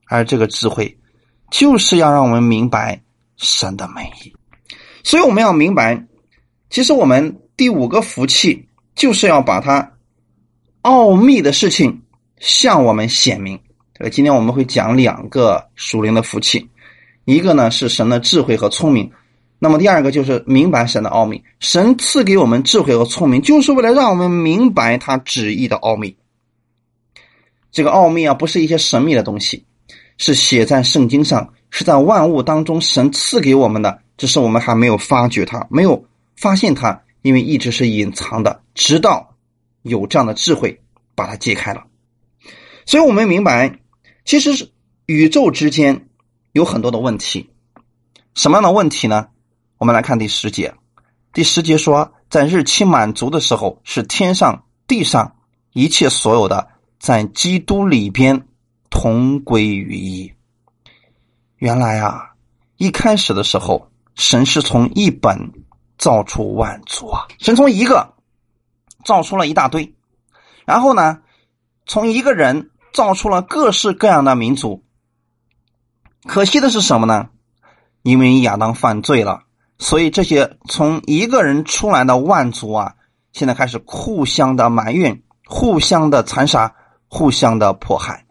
[0.07, 0.99] 而这个智慧
[1.51, 3.03] 就是要让我们明白
[3.37, 4.35] 神的美意，
[5.03, 6.07] 所以我们要明白，
[6.71, 9.93] 其实我们第五个福气就是要把它
[10.83, 12.03] 奥秘的事情
[12.39, 13.61] 向我们显明。
[13.99, 16.69] 呃，今天我们会讲两个属灵的福气。
[17.25, 19.11] 一个呢是神的智慧和聪明，
[19.59, 21.43] 那么第二个就是明白神的奥秘。
[21.59, 26.17] 神赐给我们智慧和聪明，就是为了让我们明白他旨意的奥秘。
[27.73, 29.65] 这个奥秘啊，不是一些神秘的东西，
[30.19, 36.05] 是写在圣经上，是在万物当中神赐给我们的，只是我们还没有发觉它，没有
[36.37, 39.35] 发现它，因为一直是隐藏的，直到
[39.83, 40.81] 有这样的智慧
[41.15, 41.85] 把它揭开了。
[42.87, 43.79] 所以我们明白，
[44.25, 44.71] 其实是
[45.07, 46.07] 宇宙之间。
[46.53, 47.51] 有很多的问题，
[48.37, 49.27] 什么样的问题呢？
[49.85, 50.73] 我们来看第十节。
[51.35, 55.37] 第十节说，在日期满足的时候，是天上地上
[55.75, 56.69] 一切所有的，
[56.99, 58.49] 在基督里边
[58.89, 60.33] 同归于一。
[61.57, 62.31] 原来啊，
[62.79, 65.53] 一开始的时候，神是从一本
[65.99, 68.15] 造出万族啊，神从一个
[69.05, 69.95] 造出了一大堆，
[70.65, 71.19] 然后呢，
[71.85, 74.83] 从一个人造出了各式各样的民族。
[76.27, 77.29] 可惜的是什么呢？
[78.01, 79.44] 因为亚当犯罪了，
[79.79, 82.95] 所以这些从一个人出来的万族啊，
[83.33, 86.75] 现在开始互相的埋怨、互相的残杀、
[87.09, 88.25] 互相的迫害。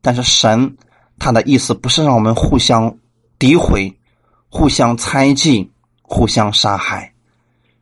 [0.00, 0.76] 但是神
[1.18, 2.98] 他的意思不是让我们互相
[3.38, 3.96] 诋毁、
[4.48, 5.70] 互相猜忌、
[6.02, 7.14] 互相杀害。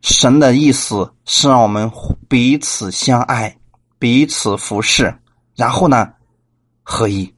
[0.01, 1.91] 神的意思是让我们
[2.29, 3.57] 彼此相爱、
[3.97, 5.15] 彼此服侍，
[5.55, 6.13] 然后呢
[6.83, 7.33] 合一。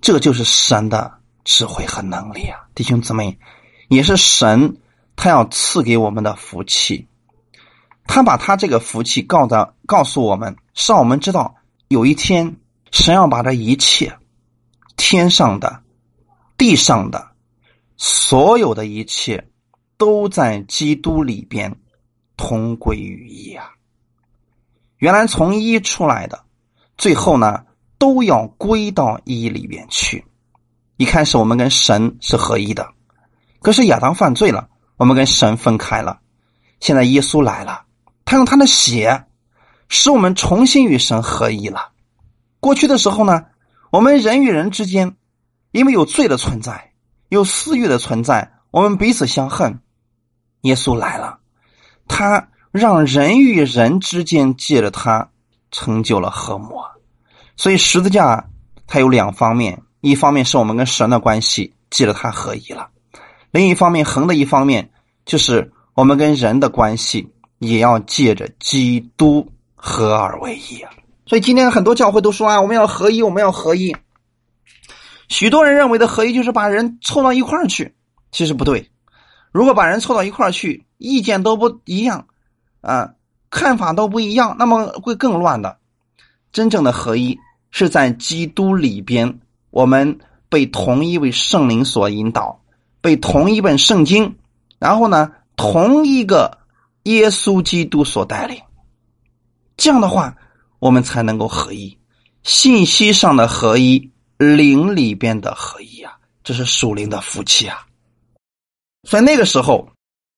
[0.00, 1.12] 这就是神的
[1.44, 3.38] 智慧和能力啊，弟兄姊妹，
[3.94, 4.76] 也是神
[5.16, 7.06] 他要赐给我们的福气。
[8.06, 11.54] 他把他这个福气告的告诉我们，让我们知道
[11.88, 12.56] 有一天
[12.90, 14.18] 神要把这一切
[14.96, 15.82] 天上的、
[16.58, 17.32] 地上的
[17.96, 19.48] 所有的一切。
[19.98, 21.76] 都在基督里边
[22.36, 23.70] 同归于一啊！
[24.96, 26.42] 原来从一出来的，
[26.98, 27.64] 最后呢
[27.98, 30.24] 都要归到一里边去。
[30.96, 32.92] 一开始我们跟神是合一的，
[33.62, 36.20] 可是亚当犯罪了，我们跟神分开了。
[36.80, 37.84] 现在耶稣来了，
[38.24, 39.26] 他用他的血
[39.88, 41.92] 使我们重新与神合一了。
[42.60, 43.44] 过去的时候呢，
[43.90, 45.16] 我们人与人之间
[45.70, 46.92] 因为有罪的存在，
[47.28, 49.80] 有私欲的存在，我们彼此相恨。
[50.62, 51.38] 耶稣来了，
[52.08, 55.30] 他让人与人之间借着他
[55.70, 56.76] 成就了和睦。
[57.56, 58.48] 所以十字架
[58.86, 62.90] 它有两方面，一方面是我们跟神的关系借着他合一了，
[63.52, 64.90] 另一方面横的一方面
[65.24, 69.46] 就是我们跟人的关系也要借着基督
[69.76, 70.90] 合二为一啊。
[71.26, 73.94] 所以今天很多教会都说啊，我们要合一，我们要合一。
[75.28, 77.94] 许多人认为的合一就是把人凑到一块儿去，
[78.32, 78.90] 其实不对。
[79.52, 82.26] 如果把人凑到一块儿去，意见都不一样，
[82.80, 83.14] 啊，
[83.50, 85.76] 看法都不一样，那么会更乱的。
[86.52, 87.38] 真正的合一
[87.70, 89.40] 是在基督里边，
[89.70, 92.61] 我们被同一位圣灵所引导，
[93.02, 94.36] 被同一本圣经，
[94.78, 96.58] 然后呢，同一个
[97.02, 98.58] 耶稣基督所带领。
[99.76, 100.34] 这样的话，
[100.78, 101.98] 我们才能够合一，
[102.44, 106.12] 信息上的合一，灵里边的合一啊，
[106.44, 107.86] 这是属灵的福气啊。
[109.08, 109.88] 所以那个时候，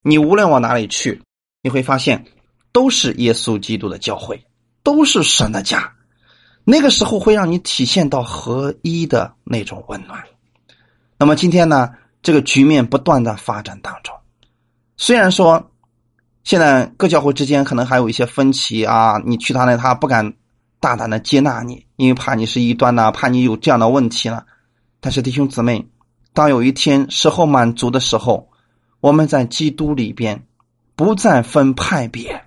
[0.03, 1.23] 你无论往哪里去，
[1.62, 2.25] 你会发现
[2.73, 4.43] 都是耶稣基督的教会，
[4.83, 5.93] 都是神的家。
[6.65, 10.25] 那个时候会让你体现到合一的那种温暖。
[11.19, 11.91] 那么今天呢，
[12.25, 14.16] 这个局面不断的发展当中，
[14.97, 15.70] 虽然说
[16.43, 20.33] 现在各教会之间可能还有一些分歧啊，你去他那，他不敢
[20.81, 24.47] 大胆的接纳你，因为怕你是异端呐，怕你有这样的问题了。
[25.01, 25.87] 但是弟兄姊妹，
[26.33, 28.49] 当有一天时候满足的时候，
[29.01, 30.47] 我们在基督里边，
[30.97, 32.47] 不再分派别，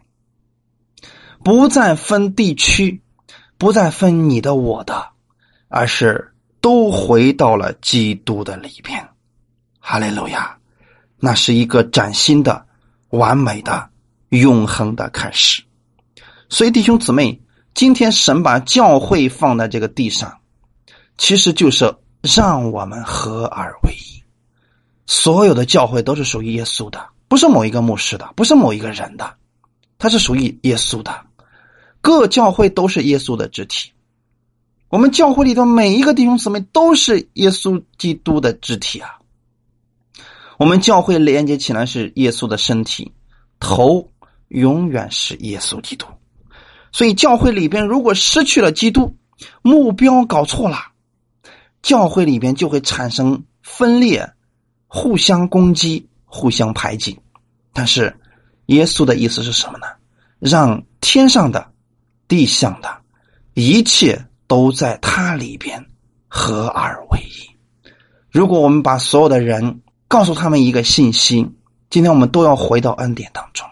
[1.43, 3.03] 不再分地区，
[3.59, 5.09] 不再分你的我的，
[5.67, 9.07] 而是都回到了基督的里边。
[9.89, 10.57] 哈利路亚！
[11.17, 12.65] 那是一个崭新的、
[13.11, 13.89] 完美的、
[14.31, 15.63] 永恒的开始。
[16.49, 17.41] 所以，弟兄姊妹，
[17.73, 20.39] 今天神把教会放在这个地上，
[21.17, 24.21] 其实就是让我们合而为一。
[25.05, 29.35] 所有的教会都是属于耶稣的，不是某一个牧师的，不是某一个人的，
[29.97, 31.17] 它是属于耶稣的。
[32.01, 33.93] 各教会都是耶稣的肢体，
[34.89, 39.16] 我们教会里头每一个弟兄姊妹都是耶稣基督的肢体啊。
[40.57, 43.13] 我们教会连接起来是耶稣的身体，
[43.59, 44.11] 头
[44.49, 46.07] 永远是耶稣基督。
[46.91, 49.15] 所以教会里边如果失去了基督，
[49.61, 50.77] 目标搞错了，
[51.81, 54.33] 教会里边就会产生分裂。
[54.89, 57.19] 互相攻击，互相排挤，
[57.73, 58.17] 但是
[58.67, 59.85] 耶稣的意思是什么呢？
[60.39, 61.73] 让天上的、
[62.25, 63.01] 地上的，
[63.53, 65.85] 一切都在他里边
[66.29, 67.91] 合二为一。
[68.31, 71.49] 如果我们把所有的人告诉他们一个信息，
[71.89, 73.67] 今天我们都要回到恩典当中，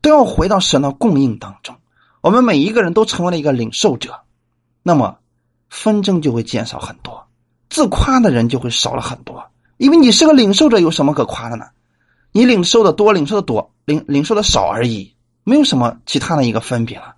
[0.00, 1.76] 都要回到神的供应当中。
[2.22, 4.20] 我们每一个人都成为了一个领受者，
[4.82, 5.18] 那么
[5.68, 7.26] 纷争就会减少很多，
[7.68, 9.50] 自夸的人就会少了很多。
[9.76, 11.66] 因为你是个领受者，有什么可夸的呢？
[12.32, 17.14] 你领受的多，领受的多，领领受的少而已，没有什么其他的一个分别了。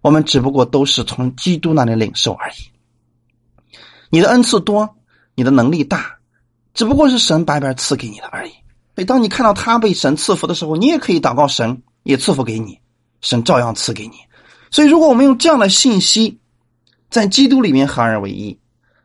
[0.00, 3.76] 我们只不过都是从基督那里领受而已。
[4.10, 4.96] 你的恩赐多，
[5.34, 6.18] 你的能力大，
[6.74, 8.52] 只不过是神白白赐给你的而已。
[8.94, 12.78] 所以，当你看到他被神赐福的时候，你也可以祷告神也赐福给你，
[13.20, 14.16] 神照样赐给你。
[14.70, 16.38] 所以，如果我们用这样的信息
[17.10, 18.58] 在基督里面合二为一，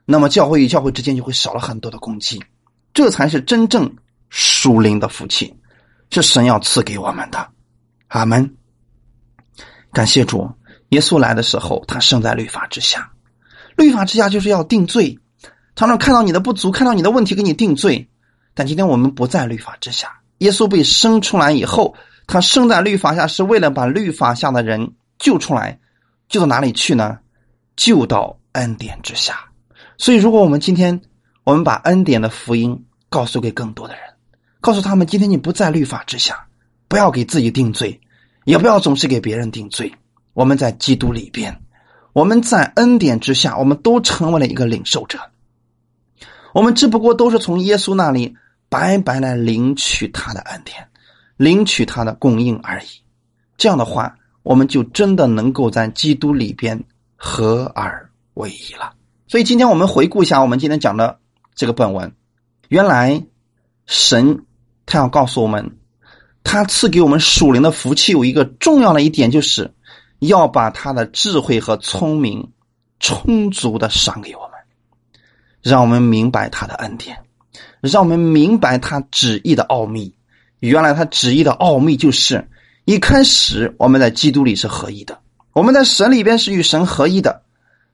[0.05, 2.41] 那么教会与教会之间就会少了很多的攻击。
[2.93, 3.95] 这才是真正
[4.30, 5.53] 属灵的福气，
[6.09, 7.49] 是神要赐给我们的。
[8.07, 8.55] 阿门。
[9.93, 10.49] 感谢主，
[10.89, 13.11] 耶稣来的时候，他生在律法之下，
[13.76, 15.18] 律法之下就是要定罪，
[15.78, 18.09] 常常看到你的不足，看到你的问题，给你定罪。
[18.55, 21.93] 但今天我们不在律法之下，耶稣被生出来以后，
[22.25, 25.80] 他生在律法下是为了把律法下的人救出来，
[26.30, 27.19] 救到哪里去呢？
[27.75, 29.39] 救到恩典之下。
[29.99, 30.99] 所以，如果我们今天
[31.43, 34.01] 我们把恩典的福音告诉给更多的人，
[34.59, 36.47] 告诉他们，今天你不在律法之下，
[36.88, 38.01] 不要给自己定罪，
[38.45, 39.93] 也不要总是给别人定罪。
[40.34, 41.61] 我们在基督里边，
[42.13, 45.19] 我们在恩典之下，我们都成为了一个领受者。
[46.54, 48.36] 我们只不过都是从耶稣那里
[48.70, 50.88] 白白来领取他的恩典，
[51.38, 52.88] 领取他的供应而已。
[53.58, 56.84] 这样的话，我们就真的能够在基督里边
[57.16, 58.93] 合而为一了。
[59.28, 61.20] 所以，今天我们回顾一下我们今天讲的
[61.54, 62.14] 这个本文。
[62.70, 63.24] 原来，
[63.86, 64.45] 神
[64.86, 65.78] 他要告诉我们，
[66.43, 69.74] 他赐给我们属灵的福气有一个重要的一点，就是
[70.20, 72.52] 要把他的智慧和聪明
[73.00, 74.47] 充足的赏给我。
[75.68, 77.18] 让我们明白他的恩典，
[77.82, 80.15] 让我们明白他旨意的奥秘。
[80.59, 82.47] 原来他旨意的奥秘就是：
[82.86, 85.20] 一开始我们在基督里是合一的，
[85.51, 87.41] 我们在神里边是与神合一的。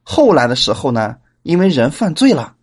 [0.03, 2.53] 后来的时候呢，因为人犯罪了，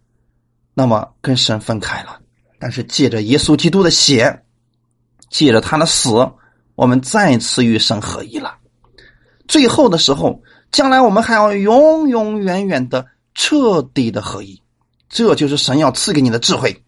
[0.74, 2.20] 那么跟神分开了。
[2.60, 4.44] 但是借着耶稣基督的血，
[5.28, 6.30] 借着他的死，
[6.76, 8.58] 我们再次与神合一了。
[9.48, 10.40] 最后的时候，
[10.70, 13.04] 将来我们还要永永远远的
[13.34, 14.62] 彻底的合一。
[15.10, 16.82] 这就是神要赐给你的智慧，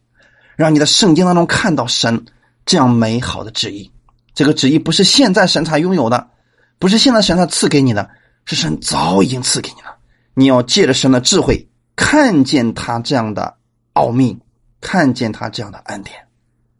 [0.56, 2.24] 让你的圣经当中看到神
[2.64, 3.90] 这样美好的旨意。
[4.32, 6.30] 这个旨意不是现在神才拥有的，
[6.78, 8.08] 不是现在神才赐给你的，
[8.46, 9.96] 是神早已经赐给你了。
[10.34, 13.56] 你要借着神的智慧，看见他这样的
[13.92, 14.38] 奥秘，
[14.80, 16.16] 看见他这样的恩典。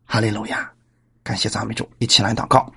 [0.07, 0.71] 哈利路亚！
[1.23, 2.73] 感谢赞美主，一起来祷告。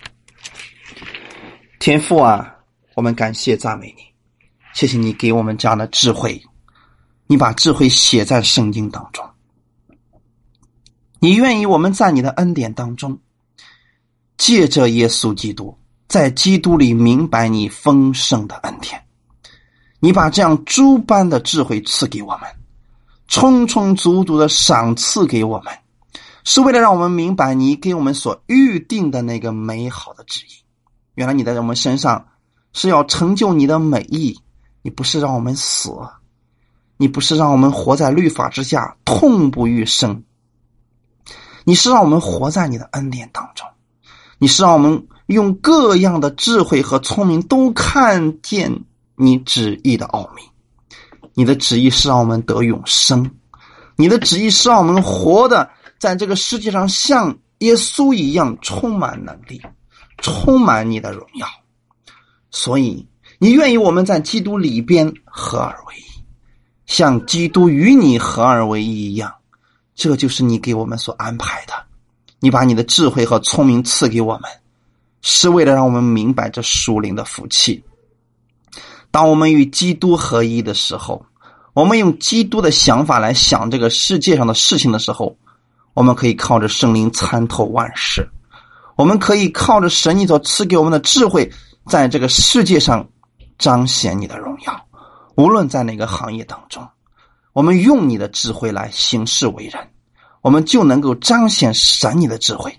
[1.80, 2.56] 天父啊，
[2.96, 4.04] 我们感谢赞美你，
[4.74, 6.42] 谢谢你给我们这样的智慧。
[7.28, 9.28] 你把智慧写在圣经当中，
[11.20, 13.18] 你愿意我们在你的恩典当中，
[14.38, 15.76] 借着耶稣基督，
[16.08, 19.04] 在基督里明白你丰盛的恩典。
[20.00, 22.42] 你把这样诸般的智慧赐给我们，
[23.28, 25.74] 充充足足的赏赐给我们，
[26.44, 30.64] 是为了让我们明白你给我们所预定的那个美好的旨意。
[31.16, 32.28] 原来你在我们身上
[32.72, 34.40] 是要成就你的美意，
[34.84, 35.90] 你不是让我们死。
[36.98, 40.24] 你不是让我们活在律法之下痛不欲生，
[41.64, 43.68] 你是让我们活在你的恩典当中，
[44.38, 48.84] 你是让我们用各样的智慧和聪明都看见
[49.16, 50.42] 你旨意的奥秘。
[51.34, 53.30] 你的旨意是让我们得永生，
[53.98, 55.70] 你的旨意是让我们活的
[56.00, 59.62] 在这个世界上像耶稣一样充满能力，
[60.20, 61.46] 充满你的荣耀。
[62.52, 63.06] 所以
[63.38, 66.15] 你愿意我们在基督里边合而为一。
[66.86, 69.34] 像基督与你合而为一一样，
[69.96, 71.74] 这就是你给我们所安排的。
[72.40, 74.44] 你把你的智慧和聪明赐给我们，
[75.22, 77.84] 是为了让我们明白这属灵的福气。
[79.10, 81.26] 当我们与基督合一的时候，
[81.74, 85.36] 我们用基督的想法来想这个世界上的事情的时候，
[85.94, 88.30] 我们可以靠着圣灵参透万事，
[88.96, 91.52] 我们可以靠着神你所赐给我们的智慧，
[91.88, 93.08] 在这个世界上
[93.58, 94.86] 彰显你的荣耀。
[95.36, 96.88] 无论在哪个行业当中，
[97.52, 99.88] 我们用你的智慧来行事为人，
[100.42, 102.74] 我们就能够彰显神你的智慧，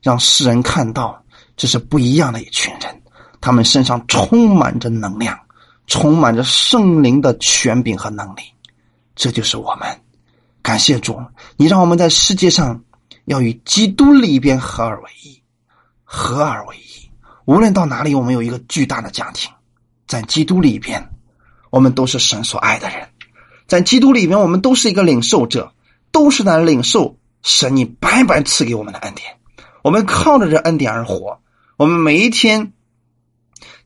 [0.00, 1.22] 让世人看到
[1.56, 3.02] 这是不一样的一群人，
[3.40, 5.38] 他们身上充满着能量，
[5.86, 8.42] 充满着圣灵的权柄和能力。
[9.14, 10.00] 这就是我们，
[10.62, 11.20] 感谢主，
[11.56, 12.82] 你让我们在世界上
[13.26, 15.42] 要与基督里边合而为一，
[16.04, 17.10] 合而为一。
[17.44, 19.50] 无论到哪里，我们有一个巨大的家庭，
[20.06, 21.06] 在基督里边。
[21.72, 23.08] 我们都是神所爱的人，
[23.66, 25.72] 在基督里面，我们都是一个领受者，
[26.10, 29.38] 都是在领受神你白白赐给我们的恩典。
[29.80, 31.40] 我们靠着这恩典而活。
[31.78, 32.74] 我们每一天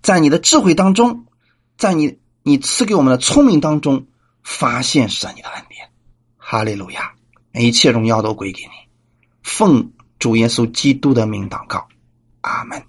[0.03, 1.27] 在你的智慧当中，
[1.79, 4.09] 在你你赐给我们的聪明当中，
[4.43, 5.89] 发现神你的恩典。
[6.37, 7.13] 哈利路亚！
[7.53, 8.71] 一切荣耀都归给你。
[9.45, 11.87] 奉主耶稣基督的名祷告，
[12.41, 12.83] 阿门。